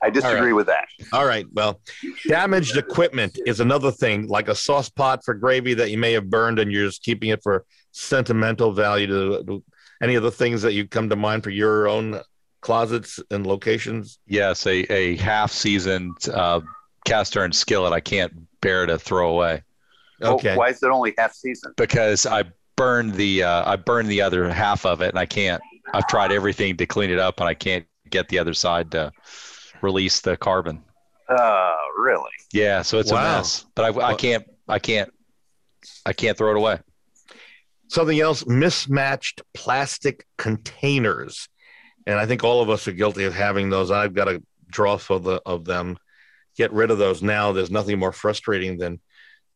I 0.01 0.09
disagree 0.09 0.53
with 0.53 0.67
that. 0.67 0.85
All 1.13 1.25
right. 1.25 1.45
Well, 1.53 1.79
damaged 2.27 2.77
equipment 2.77 3.39
is 3.45 3.59
another 3.59 3.91
thing, 3.91 4.27
like 4.27 4.47
a 4.47 4.55
sauce 4.55 4.89
pot 4.89 5.23
for 5.23 5.33
gravy 5.33 5.73
that 5.75 5.91
you 5.91 5.97
may 5.97 6.13
have 6.13 6.29
burned 6.29 6.59
and 6.59 6.71
you're 6.71 6.87
just 6.87 7.03
keeping 7.03 7.29
it 7.29 7.41
for 7.43 7.65
sentimental 7.91 8.71
value 8.71 9.07
to 9.07 9.63
any 10.01 10.15
of 10.15 10.23
the 10.23 10.31
things 10.31 10.61
that 10.61 10.73
you 10.73 10.87
come 10.87 11.09
to 11.09 11.15
mind 11.15 11.43
for 11.43 11.49
your 11.49 11.87
own 11.87 12.21
closets 12.61 13.19
and 13.31 13.45
locations? 13.45 14.19
Yes, 14.27 14.65
a, 14.67 14.91
a 14.91 15.15
half 15.17 15.51
seasoned 15.51 16.17
uh, 16.29 16.61
cast 17.05 17.37
iron 17.37 17.51
skillet 17.51 17.93
I 17.93 17.99
can't 17.99 18.33
bear 18.61 18.85
to 18.85 18.97
throw 18.97 19.29
away. 19.31 19.63
Okay. 20.21 20.49
Well, 20.49 20.57
why 20.57 20.69
is 20.69 20.81
it 20.81 20.89
only 20.89 21.13
half 21.17 21.33
season? 21.33 21.73
Because 21.77 22.25
I 22.25 22.43
burned 22.75 23.13
the 23.13 23.43
uh, 23.43 23.71
I 23.71 23.75
burned 23.75 24.09
the 24.09 24.21
other 24.21 24.49
half 24.49 24.85
of 24.85 25.01
it 25.01 25.09
and 25.09 25.19
I 25.19 25.25
can't. 25.25 25.61
I've 25.93 26.07
tried 26.07 26.31
everything 26.31 26.75
to 26.77 26.85
clean 26.85 27.09
it 27.11 27.19
up 27.19 27.39
and 27.39 27.47
I 27.47 27.53
can't 27.53 27.85
get 28.09 28.27
the 28.29 28.39
other 28.39 28.53
side 28.53 28.91
to 28.91 29.11
release 29.81 30.21
the 30.21 30.35
carbon. 30.37 30.83
Uh, 31.29 31.73
really? 31.97 32.31
Yeah, 32.53 32.81
so 32.81 32.99
it's 32.99 33.11
Wow. 33.11 33.19
a 33.19 33.37
mess. 33.37 33.65
But 33.75 33.97
I, 33.97 34.07
I 34.07 34.13
can't 34.15 34.45
I 34.67 34.79
can't 34.79 35.11
I 36.05 36.13
can't 36.13 36.37
throw 36.37 36.51
it 36.51 36.57
away. 36.57 36.79
Something 37.89 38.19
else 38.19 38.45
mismatched 38.45 39.41
plastic 39.53 40.25
containers. 40.37 41.47
And 42.07 42.17
I 42.17 42.25
think 42.25 42.43
all 42.43 42.61
of 42.61 42.69
us 42.69 42.87
are 42.87 42.93
guilty 42.93 43.25
of 43.25 43.33
having 43.35 43.69
those. 43.69 43.91
I've 43.91 44.13
got 44.15 44.27
a 44.29 44.41
drawer 44.71 44.97
full 44.97 45.17
of, 45.17 45.23
the, 45.23 45.41
of 45.45 45.65
them. 45.65 45.97
Get 46.57 46.71
rid 46.71 46.89
of 46.89 46.97
those 46.97 47.21
now. 47.21 47.51
There's 47.51 47.69
nothing 47.69 47.99
more 47.99 48.13
frustrating 48.13 48.77
than 48.77 48.99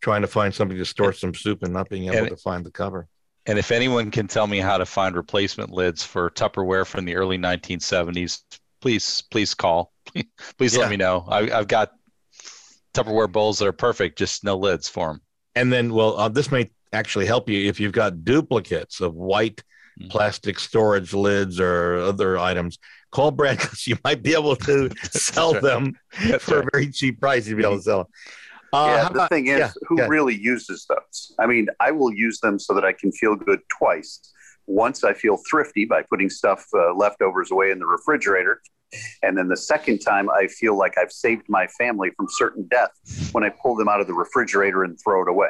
trying 0.02 0.22
to 0.22 0.28
find 0.28 0.54
something 0.54 0.78
to 0.78 0.86
store 0.86 1.14
some 1.14 1.34
soup 1.34 1.64
and 1.64 1.74
not 1.74 1.90
being 1.90 2.06
able 2.06 2.18
And- 2.18 2.28
to 2.30 2.38
find 2.38 2.64
the 2.66 2.72
cover. 2.72 3.08
And 3.48 3.58
if 3.58 3.72
anyone 3.72 4.12
can 4.12 4.28
tell 4.28 4.46
me 4.46 4.60
how 4.60 4.78
to 4.78 4.86
find 4.86 5.16
replacement 5.16 5.72
lids 5.72 6.04
for 6.04 6.30
Tupperware 6.30 6.86
from 6.86 7.06
the 7.06 7.16
early 7.16 7.40
1970s, 7.40 8.42
please, 8.82 9.24
please 9.32 9.56
call. 9.56 9.92
please 10.60 10.76
Yeah. 10.76 10.82
let 10.82 10.90
me 10.92 10.98
know. 10.98 11.26
I, 11.28 11.50
I've 11.52 11.68
got 11.68 11.92
Tupperware 12.94 13.32
bowls 13.32 13.58
that 13.60 13.68
are 13.68 13.72
perfect, 13.74 14.18
just 14.20 14.44
no 14.44 14.58
lids 14.58 14.88
for 14.90 15.08
them. 15.08 15.22
And 15.56 15.72
then, 15.74 15.92
well, 15.94 16.18
uh, 16.20 16.30
this 16.30 16.52
may 16.52 16.70
actually 16.94 17.26
help 17.26 17.50
you 17.50 17.68
if 17.68 17.80
you've 17.80 17.94
got 17.94 18.24
duplicates 18.24 19.02
of 19.02 19.16
white 19.16 19.64
Mhm. 19.99 20.10
plastic 20.10 20.60
storage 20.60 21.13
lids 21.13 21.60
or 21.60 21.97
other 21.97 22.38
items. 22.38 22.77
Call 23.12 23.32
Brad 23.32 23.58
because 23.60 23.86
you 23.88 23.97
might 24.04 24.23
be 24.23 24.34
able 24.34 24.56
to 24.56 24.89
sell 25.12 25.54
right. 25.54 25.62
them 25.62 25.93
That's 26.27 26.43
for 26.43 26.60
right. 26.60 26.65
a 26.65 26.69
very 26.71 26.91
cheap 26.91 27.19
price. 27.19 27.47
You'd 27.47 27.58
be 27.58 27.63
able 27.63 27.77
to 27.77 27.82
sell 27.84 27.97
them. 28.04 28.08
Uh, 28.73 28.93
yeah, 28.95 29.04
the 29.04 29.12
about- 29.15 29.30
thing 29.30 29.47
is, 29.47 29.60
yeah, 29.60 29.71
who 29.88 29.97
yeah. 29.99 30.08
really 30.08 30.36
uses 30.36 30.86
those? 30.88 31.34
I 31.39 31.45
mean, 31.45 31.67
I 31.82 31.91
will 31.91 32.13
use 32.13 32.39
them 32.39 32.58
so 32.58 32.73
that 32.73 32.86
I 32.86 32.93
can 32.93 33.12
feel 33.12 33.36
good 33.36 33.60
twice. 33.77 34.19
Once 34.65 35.04
I 35.04 35.13
feel 35.13 35.38
thrifty 35.49 35.84
by 35.84 36.04
putting 36.10 36.30
stuff 36.30 36.65
uh, 36.73 36.93
leftovers 36.93 37.51
away 37.51 37.71
in 37.71 37.80
the 37.80 37.86
refrigerator. 37.86 38.62
And 39.23 39.38
then 39.38 39.47
the 39.49 39.58
second 39.58 39.99
time, 39.99 40.30
I 40.30 40.47
feel 40.47 40.77
like 40.77 40.97
I've 40.97 41.12
saved 41.12 41.43
my 41.49 41.67
family 41.77 42.12
from 42.15 42.27
certain 42.30 42.67
death 42.69 42.91
when 43.34 43.43
I 43.43 43.49
pull 43.49 43.75
them 43.75 43.89
out 43.89 43.99
of 44.01 44.08
the 44.08 44.13
refrigerator 44.13 44.84
and 44.84 44.97
throw 45.04 45.21
it 45.23 45.27
away. 45.30 45.49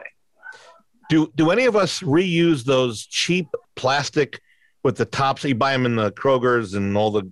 Do 1.12 1.30
do 1.36 1.52
any 1.52 1.66
of 1.66 1.76
us 1.76 2.00
reuse 2.00 2.64
those 2.64 3.06
cheap 3.06 3.48
plastic 3.76 4.40
with 4.82 4.96
the 4.96 5.04
tops? 5.04 5.44
You 5.44 5.54
buy 5.56 5.74
them 5.74 5.86
in 5.86 5.98
the 5.98 6.10
Kroger's 6.14 6.74
and 6.74 6.96
all 6.96 7.12
the, 7.12 7.30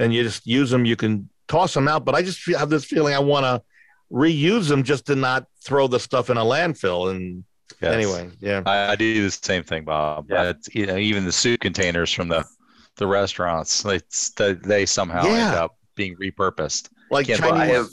and 0.00 0.12
you 0.12 0.24
just 0.24 0.44
use 0.44 0.70
them. 0.70 0.84
You 0.84 0.96
can 0.96 1.28
toss 1.46 1.72
them 1.72 1.86
out, 1.86 2.04
but 2.04 2.16
I 2.16 2.22
just 2.22 2.40
feel, 2.40 2.58
have 2.58 2.68
this 2.68 2.84
feeling 2.84 3.14
I 3.14 3.20
want 3.20 3.44
to 3.44 3.62
reuse 4.12 4.68
them 4.68 4.82
just 4.82 5.06
to 5.06 5.14
not 5.14 5.46
throw 5.64 5.86
the 5.86 6.00
stuff 6.00 6.30
in 6.30 6.36
a 6.36 6.42
landfill. 6.44 7.12
And 7.14 7.44
Yes. 7.80 7.94
anyway, 7.94 8.30
yeah, 8.40 8.62
I, 8.66 8.92
I 8.92 8.96
do 8.96 9.22
the 9.22 9.30
same 9.30 9.62
thing, 9.62 9.84
Bob. 9.84 10.26
Yeah. 10.28 10.50
It's, 10.50 10.72
you 10.74 10.86
know, 10.86 10.96
even 10.96 11.24
the 11.24 11.32
soup 11.32 11.60
containers 11.60 12.12
from 12.12 12.28
the 12.28 12.44
the 12.96 13.06
restaurants, 13.06 13.84
it's, 13.84 14.30
they, 14.30 14.52
they 14.54 14.84
somehow 14.84 15.24
Yeah. 15.24 15.32
end 15.48 15.56
up 15.56 15.76
being 15.94 16.14
repurposed. 16.16 16.90
like 17.10 17.26
Can't 17.28 17.38
Chinese. 17.40 17.60
I 17.60 17.66
have 17.66 17.86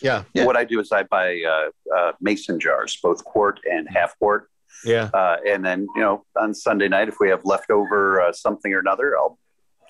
yeah, 0.00 0.22
Yeah. 0.32 0.46
what 0.46 0.56
I 0.56 0.64
do 0.64 0.78
is 0.80 0.90
I 0.92 1.02
buy 1.02 1.42
uh, 1.42 1.70
uh, 1.96 2.12
mason 2.20 2.58
jars, 2.60 2.96
both 3.02 3.22
quart 3.24 3.58
and 3.70 3.86
half 3.90 4.16
quart. 4.18 4.48
Yeah. 4.84 5.10
Uh, 5.12 5.36
and 5.46 5.64
then, 5.64 5.86
you 5.94 6.00
know, 6.02 6.24
on 6.38 6.54
Sunday 6.54 6.88
night, 6.88 7.08
if 7.08 7.16
we 7.20 7.28
have 7.28 7.44
leftover 7.44 8.20
uh, 8.20 8.32
something 8.32 8.72
or 8.72 8.78
another, 8.78 9.16
I'll, 9.16 9.38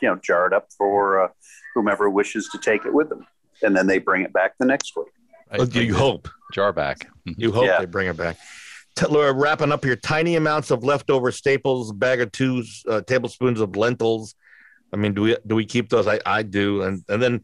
you 0.03 0.09
know, 0.09 0.16
jar 0.16 0.46
it 0.46 0.53
up 0.53 0.68
for 0.76 1.24
uh, 1.24 1.29
whomever 1.74 2.09
wishes 2.11 2.48
to 2.53 2.59
take 2.59 2.85
it 2.85 2.92
with 2.92 3.09
them. 3.09 3.26
And 3.62 3.76
then 3.76 3.87
they 3.87 3.98
bring 3.98 4.22
it 4.22 4.33
back 4.33 4.55
the 4.59 4.66
next 4.66 4.96
week. 4.96 5.09
Well, 5.57 5.68
you 5.68 5.94
hope. 5.94 6.29
jar 6.53 6.72
back. 6.72 7.09
You 7.24 7.53
hope 7.53 7.66
Yeah. 7.66 7.79
they 7.81 7.87
bring 7.87 8.09
it 8.09 8.16
back. 8.16 8.37
T- 8.96 9.07
Laura, 9.07 9.33
wrapping 9.33 9.70
up 9.72 9.85
here, 9.85 9.96
tiny 9.96 10.37
amounts 10.37 10.70
of 10.70 10.83
leftover 10.85 11.31
staples, 11.31 11.92
bag 11.92 12.20
or 12.20 12.26
two 12.26 12.64
uh, 12.88 13.00
tablespoons 13.03 13.61
of 13.61 13.76
lentils. 13.76 14.35
I 14.92 14.96
mean, 14.96 15.14
do 15.14 15.22
we 15.22 15.37
do 15.46 15.55
we 15.55 15.64
keep 15.64 15.88
those? 15.88 16.07
I, 16.09 16.18
I 16.26 16.42
do. 16.42 16.83
And 16.83 17.05
and 17.09 17.22
then 17.22 17.42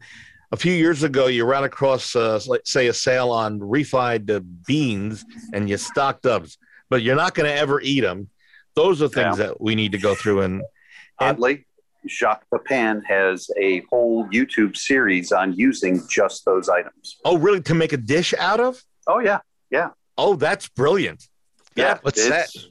a 0.51 0.57
few 0.57 0.73
years 0.73 1.03
ago, 1.03 1.27
you 1.27 1.45
ran 1.45 1.63
across, 1.65 2.15
uh, 2.15 2.39
like, 2.47 2.61
say, 2.65 2.87
a 2.87 2.93
sale 2.93 3.31
on 3.31 3.59
refried 3.59 4.29
uh, 4.29 4.39
beans, 4.65 5.23
and 5.53 5.69
you 5.69 5.77
stocked 5.77 6.25
up, 6.25 6.45
but 6.89 7.01
you're 7.01 7.15
not 7.15 7.33
going 7.33 7.49
to 7.49 7.55
ever 7.55 7.81
eat 7.81 8.01
them. 8.01 8.29
Those 8.75 9.01
are 9.01 9.07
things 9.07 9.37
that 9.37 9.59
we 9.59 9.75
need 9.75 9.91
to 9.93 9.97
go 9.97 10.15
through. 10.15 10.41
And 10.41 10.61
And- 11.19 11.31
Oddly, 11.37 11.65
Jacques 12.07 12.45
Pepin 12.53 13.01
has 13.07 13.49
a 13.59 13.81
whole 13.89 14.27
YouTube 14.29 14.77
series 14.77 15.31
on 15.31 15.53
using 15.53 16.01
just 16.07 16.45
those 16.45 16.69
items. 16.69 17.17
oh, 17.25 17.37
really? 17.37 17.61
To 17.61 17.73
make 17.73 17.91
a 17.91 17.97
dish 17.97 18.33
out 18.37 18.59
of? 18.59 18.81
Oh, 19.07 19.19
yeah. 19.19 19.39
Yeah. 19.71 19.89
Oh, 20.17 20.35
that's 20.35 20.69
brilliant. 20.69 21.27
Yeah. 21.75 21.97
What's 22.01 22.19
it's- 22.25 22.67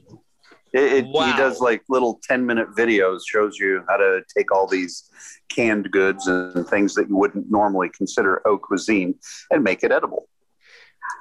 It, 0.73 0.93
it, 0.93 1.05
Wow. 1.07 1.25
He 1.31 1.37
does 1.37 1.59
like 1.61 1.81
little 1.89 2.19
10 2.23 2.45
minute 2.45 2.67
videos, 2.77 3.21
shows 3.25 3.57
you 3.57 3.83
how 3.87 3.97
to 3.97 4.21
take 4.35 4.51
all 4.51 4.67
these 4.67 5.09
canned 5.49 5.89
goods 5.91 6.27
and 6.27 6.67
things 6.67 6.93
that 6.95 7.07
you 7.09 7.15
wouldn't 7.15 7.49
normally 7.49 7.89
consider 7.95 8.41
haute 8.45 8.61
cuisine 8.61 9.15
and 9.49 9.63
make 9.63 9.83
it 9.83 9.91
edible. 9.91 10.27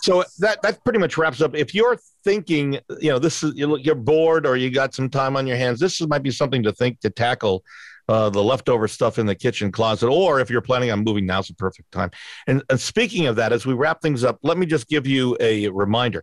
So 0.00 0.24
that 0.38 0.62
that 0.62 0.82
pretty 0.84 0.98
much 0.98 1.16
wraps 1.16 1.40
up. 1.40 1.54
If 1.54 1.74
you're 1.74 1.98
thinking, 2.24 2.78
you 3.00 3.10
know, 3.10 3.18
this 3.18 3.42
is 3.42 3.54
you're 3.54 3.94
bored 3.94 4.46
or 4.46 4.56
you 4.56 4.70
got 4.70 4.94
some 4.94 5.08
time 5.08 5.36
on 5.36 5.46
your 5.46 5.56
hands, 5.56 5.80
this 5.80 6.00
might 6.06 6.22
be 6.22 6.30
something 6.30 6.62
to 6.62 6.72
think 6.72 7.00
to 7.00 7.10
tackle. 7.10 7.64
Uh, 8.08 8.30
the 8.30 8.40
leftover 8.40 8.86
stuff 8.86 9.18
in 9.18 9.26
the 9.26 9.34
kitchen 9.34 9.72
closet, 9.72 10.06
or 10.06 10.38
if 10.38 10.48
you're 10.48 10.60
planning 10.60 10.92
on 10.92 11.02
moving, 11.02 11.26
now's 11.26 11.48
the 11.48 11.54
perfect 11.54 11.90
time. 11.90 12.08
And, 12.46 12.62
and 12.70 12.78
speaking 12.78 13.26
of 13.26 13.34
that, 13.34 13.52
as 13.52 13.66
we 13.66 13.74
wrap 13.74 14.00
things 14.00 14.22
up, 14.22 14.38
let 14.44 14.56
me 14.56 14.64
just 14.64 14.86
give 14.86 15.08
you 15.08 15.36
a 15.40 15.66
reminder. 15.70 16.22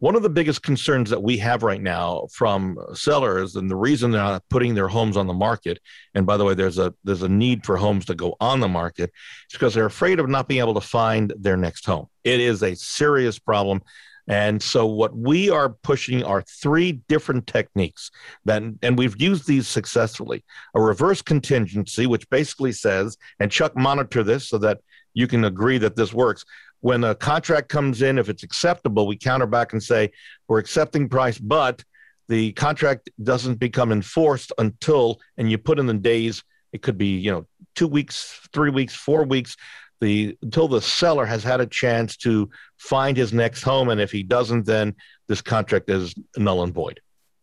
One 0.00 0.14
of 0.14 0.22
the 0.22 0.30
biggest 0.30 0.62
concerns 0.62 1.10
that 1.10 1.22
we 1.22 1.38
have 1.38 1.64
right 1.64 1.82
now 1.82 2.28
from 2.32 2.78
sellers, 2.94 3.56
and 3.56 3.68
the 3.68 3.76
reason 3.76 4.12
they're 4.12 4.22
not 4.22 4.48
putting 4.48 4.74
their 4.74 4.86
homes 4.86 5.16
on 5.16 5.26
the 5.26 5.34
market, 5.34 5.80
and 6.14 6.24
by 6.24 6.36
the 6.36 6.44
way, 6.44 6.54
there's 6.54 6.78
a 6.78 6.94
there's 7.02 7.22
a 7.22 7.28
need 7.28 7.66
for 7.66 7.76
homes 7.76 8.04
to 8.06 8.14
go 8.14 8.36
on 8.40 8.60
the 8.60 8.68
market, 8.68 9.10
is 9.50 9.52
because 9.52 9.74
they're 9.74 9.86
afraid 9.86 10.20
of 10.20 10.28
not 10.28 10.46
being 10.46 10.60
able 10.60 10.74
to 10.74 10.80
find 10.80 11.32
their 11.36 11.56
next 11.56 11.84
home. 11.84 12.06
It 12.22 12.38
is 12.38 12.62
a 12.62 12.76
serious 12.76 13.40
problem. 13.40 13.82
And 14.28 14.62
so 14.62 14.84
what 14.86 15.16
we 15.16 15.48
are 15.48 15.70
pushing 15.70 16.22
are 16.22 16.42
three 16.42 16.92
different 17.08 17.46
techniques 17.46 18.10
that 18.44 18.62
and 18.82 18.98
we've 18.98 19.20
used 19.20 19.46
these 19.46 19.66
successfully. 19.66 20.44
A 20.74 20.80
reverse 20.80 21.22
contingency, 21.22 22.06
which 22.06 22.28
basically 22.28 22.72
says, 22.72 23.16
and 23.40 23.50
Chuck 23.50 23.74
monitor 23.74 24.22
this 24.22 24.46
so 24.46 24.58
that 24.58 24.80
you 25.14 25.26
can 25.26 25.44
agree 25.44 25.78
that 25.78 25.96
this 25.96 26.12
works. 26.12 26.44
When 26.80 27.02
a 27.04 27.14
contract 27.14 27.68
comes 27.68 28.02
in, 28.02 28.18
if 28.18 28.28
it's 28.28 28.42
acceptable, 28.42 29.06
we 29.06 29.16
counter 29.16 29.46
back 29.46 29.72
and 29.72 29.82
say, 29.82 30.12
we're 30.46 30.58
accepting 30.58 31.08
price, 31.08 31.38
but 31.38 31.84
the 32.28 32.52
contract 32.52 33.10
doesn't 33.22 33.56
become 33.56 33.90
enforced 33.90 34.52
until, 34.58 35.18
and 35.36 35.50
you 35.50 35.58
put 35.58 35.78
in 35.78 35.86
the 35.86 35.94
days, 35.94 36.44
it 36.72 36.82
could 36.82 36.98
be, 36.98 37.16
you 37.16 37.30
know, 37.30 37.46
two 37.74 37.88
weeks, 37.88 38.40
three 38.52 38.70
weeks, 38.70 38.94
four 38.94 39.24
weeks, 39.24 39.56
the 40.00 40.36
until 40.42 40.68
the 40.68 40.80
seller 40.80 41.26
has 41.26 41.42
had 41.42 41.60
a 41.60 41.66
chance 41.66 42.16
to 42.18 42.48
find 42.76 43.16
his 43.16 43.32
next 43.32 43.62
home. 43.62 43.88
And 43.88 44.00
if 44.00 44.12
he 44.12 44.22
doesn't, 44.22 44.64
then 44.64 44.94
this 45.26 45.40
contract 45.40 45.90
is 45.90 46.14
null 46.36 46.62
and 46.62 46.72
void. 46.72 47.00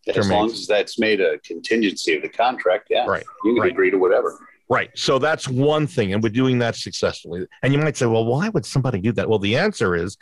As 0.08 0.14
Terminates. 0.14 0.30
long 0.30 0.50
as 0.50 0.66
that's 0.66 0.98
made 0.98 1.20
a 1.20 1.38
contingency 1.40 2.14
of 2.14 2.22
the 2.22 2.28
contract, 2.28 2.86
yeah, 2.88 3.04
Right. 3.06 3.24
you 3.44 3.54
can 3.54 3.62
right. 3.62 3.72
agree 3.72 3.90
to 3.90 3.98
whatever. 3.98 4.38
Right. 4.68 4.90
So 4.96 5.18
that's 5.18 5.48
one 5.48 5.86
thing. 5.86 6.12
And 6.12 6.22
we're 6.22 6.30
doing 6.30 6.58
that 6.58 6.74
successfully. 6.74 7.46
And 7.62 7.72
you 7.72 7.78
might 7.78 7.96
say, 7.96 8.06
well, 8.06 8.24
why 8.24 8.48
would 8.48 8.66
somebody 8.66 9.00
do 9.00 9.12
that? 9.12 9.28
Well, 9.28 9.38
the 9.38 9.56
answer 9.56 9.94
is 9.94 10.16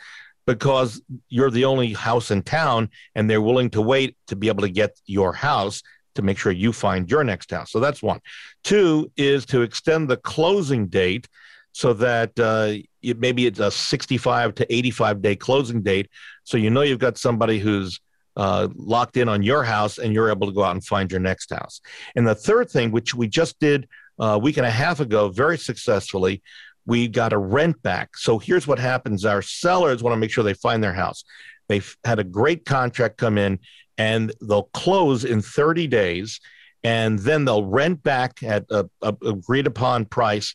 because 0.45 1.01
you're 1.29 1.49
the 1.49 1.65
only 1.65 1.93
house 1.93 2.29
in 2.29 2.43
town 2.43 2.89
and 3.15 3.27
they're 3.29 3.41
willing 3.41 3.71
to 3.71 3.81
wait 3.81 4.15
to 4.27 4.35
be 4.35 4.47
able 4.47 4.61
to 4.61 4.69
get 4.69 4.99
your 5.07 5.33
house 5.33 5.81
to 6.13 6.21
make 6.21 6.37
sure 6.37 6.51
you 6.51 6.71
find 6.71 7.09
your 7.09 7.23
next 7.23 7.51
house. 7.51 7.71
So 7.71 7.79
that's 7.79 8.03
one. 8.03 8.19
Two 8.63 9.11
is 9.17 9.45
to 9.47 9.63
extend 9.63 10.09
the 10.09 10.17
closing 10.17 10.87
date 10.87 11.27
so 11.71 11.93
that 11.93 12.39
uh, 12.39 12.75
it, 13.01 13.19
maybe 13.19 13.47
it's 13.47 13.59
a 13.59 13.69
65 13.69 14.55
to 14.55 14.73
85 14.73 15.21
day 15.21 15.35
closing 15.35 15.81
date. 15.81 16.09
So 16.43 16.57
you 16.57 16.69
know 16.69 16.81
you've 16.81 16.99
got 16.99 17.17
somebody 17.17 17.59
who's 17.59 17.99
uh, 18.37 18.67
locked 18.75 19.17
in 19.17 19.27
on 19.27 19.43
your 19.43 19.63
house 19.63 19.97
and 19.97 20.13
you're 20.13 20.29
able 20.29 20.47
to 20.47 20.53
go 20.53 20.63
out 20.63 20.71
and 20.71 20.83
find 20.83 21.11
your 21.11 21.19
next 21.19 21.51
house. 21.51 21.81
And 22.15 22.27
the 22.27 22.35
third 22.35 22.69
thing, 22.69 22.91
which 22.91 23.13
we 23.13 23.27
just 23.27 23.59
did 23.59 23.87
a 24.19 24.39
week 24.39 24.57
and 24.57 24.65
a 24.65 24.71
half 24.71 24.99
ago 24.99 25.29
very 25.29 25.57
successfully, 25.57 26.41
we 26.85 27.07
got 27.07 27.33
a 27.33 27.37
rent 27.37 27.81
back. 27.81 28.17
So 28.17 28.39
here's 28.39 28.67
what 28.67 28.79
happens 28.79 29.25
our 29.25 29.41
sellers 29.41 30.03
want 30.03 30.13
to 30.13 30.19
make 30.19 30.31
sure 30.31 30.43
they 30.43 30.53
find 30.53 30.83
their 30.83 30.93
house. 30.93 31.23
They've 31.67 31.97
had 32.03 32.19
a 32.19 32.23
great 32.23 32.65
contract 32.65 33.17
come 33.17 33.37
in 33.37 33.59
and 33.97 34.31
they'll 34.41 34.69
close 34.73 35.25
in 35.25 35.41
30 35.41 35.87
days 35.87 36.39
and 36.83 37.17
then 37.17 37.45
they'll 37.45 37.65
rent 37.65 38.03
back 38.03 38.43
at 38.43 38.65
a, 38.69 38.87
a 39.01 39.15
agreed 39.25 39.65
upon 39.65 40.05
price 40.05 40.53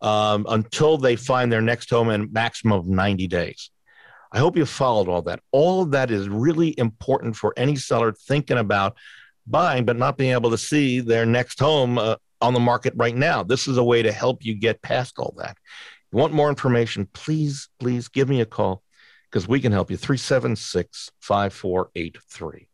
um, 0.00 0.46
until 0.48 0.98
they 0.98 1.16
find 1.16 1.50
their 1.50 1.60
next 1.60 1.90
home 1.90 2.10
in 2.10 2.32
maximum 2.32 2.78
of 2.78 2.86
90 2.86 3.26
days. 3.26 3.70
I 4.30 4.38
hope 4.38 4.56
you 4.56 4.64
followed 4.64 5.08
all 5.08 5.22
that. 5.22 5.40
All 5.50 5.82
of 5.82 5.90
that 5.90 6.10
is 6.10 6.28
really 6.28 6.78
important 6.78 7.36
for 7.36 7.52
any 7.56 7.76
seller 7.76 8.12
thinking 8.12 8.58
about 8.58 8.96
buying 9.46 9.84
but 9.84 9.96
not 9.96 10.16
being 10.16 10.32
able 10.32 10.50
to 10.50 10.58
see 10.58 11.00
their 11.00 11.26
next 11.26 11.58
home 11.58 11.98
uh, 11.98 12.14
on 12.42 12.52
the 12.52 12.60
market 12.60 12.92
right 12.96 13.16
now. 13.16 13.42
This 13.42 13.68
is 13.68 13.78
a 13.78 13.84
way 13.84 14.02
to 14.02 14.12
help 14.12 14.44
you 14.44 14.54
get 14.54 14.82
past 14.82 15.18
all 15.18 15.34
that. 15.38 15.56
If 15.62 16.12
you 16.12 16.18
want 16.18 16.34
more 16.34 16.48
information, 16.48 17.08
please, 17.12 17.68
please 17.78 18.08
give 18.08 18.28
me 18.28 18.40
a 18.40 18.46
call 18.46 18.82
because 19.30 19.48
we 19.48 19.60
can 19.60 19.72
help 19.72 19.90
you. 19.90 19.96
376 19.96 21.10
5483. 21.20 22.68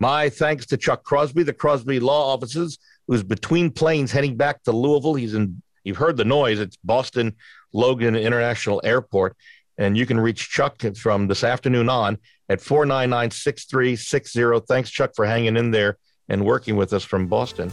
My 0.00 0.28
thanks 0.28 0.66
to 0.66 0.76
Chuck 0.76 1.02
Crosby, 1.02 1.42
the 1.42 1.52
Crosby 1.52 1.98
Law 1.98 2.32
Offices, 2.32 2.78
who's 3.06 3.22
between 3.22 3.70
planes 3.70 4.12
heading 4.12 4.36
back 4.36 4.62
to 4.64 4.72
Louisville. 4.72 5.14
He's 5.14 5.34
in, 5.34 5.62
you've 5.82 5.96
heard 5.96 6.16
the 6.16 6.24
noise, 6.24 6.60
it's 6.60 6.76
Boston 6.84 7.34
Logan 7.72 8.14
International 8.14 8.80
Airport. 8.84 9.36
And 9.78 9.96
you 9.96 10.06
can 10.06 10.18
reach 10.18 10.50
Chuck 10.50 10.82
from 10.96 11.28
this 11.28 11.44
afternoon 11.44 11.88
on 11.88 12.18
at 12.48 12.60
499 12.60 13.30
6360. 13.30 14.66
Thanks, 14.66 14.90
Chuck, 14.90 15.12
for 15.14 15.24
hanging 15.24 15.56
in 15.56 15.70
there 15.70 15.98
and 16.28 16.44
working 16.44 16.76
with 16.76 16.92
us 16.92 17.04
from 17.04 17.28
Boston. 17.28 17.72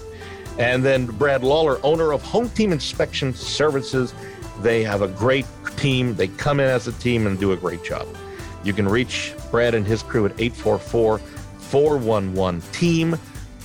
And 0.57 0.83
then 0.83 1.05
Brad 1.05 1.43
Lawler, 1.43 1.79
owner 1.83 2.13
of 2.13 2.21
Home 2.23 2.49
Team 2.49 2.71
Inspection 2.71 3.33
Services. 3.33 4.13
They 4.61 4.83
have 4.83 5.01
a 5.01 5.07
great 5.07 5.45
team. 5.77 6.15
They 6.15 6.27
come 6.27 6.59
in 6.59 6.67
as 6.67 6.87
a 6.87 6.93
team 6.93 7.27
and 7.27 7.39
do 7.39 7.51
a 7.51 7.57
great 7.57 7.83
job. 7.83 8.07
You 8.63 8.73
can 8.73 8.87
reach 8.87 9.35
Brad 9.51 9.75
and 9.75 9.85
his 9.85 10.01
crew 10.01 10.25
at 10.25 10.31
844 10.39 11.19
411 11.19 12.61
TEAM. 12.71 13.17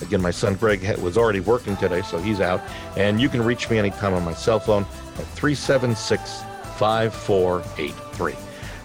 Again, 0.03 0.22
my 0.22 0.31
son 0.31 0.55
Greg 0.55 0.83
was 0.98 1.16
already 1.16 1.40
working 1.40 1.76
today, 1.76 2.03
so 2.03 2.18
he's 2.18 2.40
out. 2.40 2.61
And 2.96 3.20
you 3.20 3.29
can 3.29 3.42
reach 3.42 3.70
me 3.70 3.79
anytime 3.79 4.14
on 4.14 4.24
my 4.24 4.35
cell 4.35 4.59
phone 4.59 4.83
at 4.83 5.26
376 5.37 6.42
5483. 6.79 8.35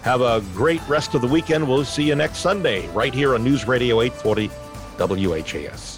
Have 0.02 0.20
a 0.20 0.40
great 0.54 0.86
rest 0.88 1.14
of 1.14 1.22
the 1.22 1.26
weekend. 1.26 1.66
We'll 1.66 1.84
see 1.84 2.04
you 2.04 2.14
next 2.14 2.38
Sunday 2.38 2.86
right 2.88 3.12
here 3.12 3.34
on 3.34 3.42
News 3.42 3.66
Radio 3.66 4.02
840 4.02 4.48
WHAS. 4.98 5.95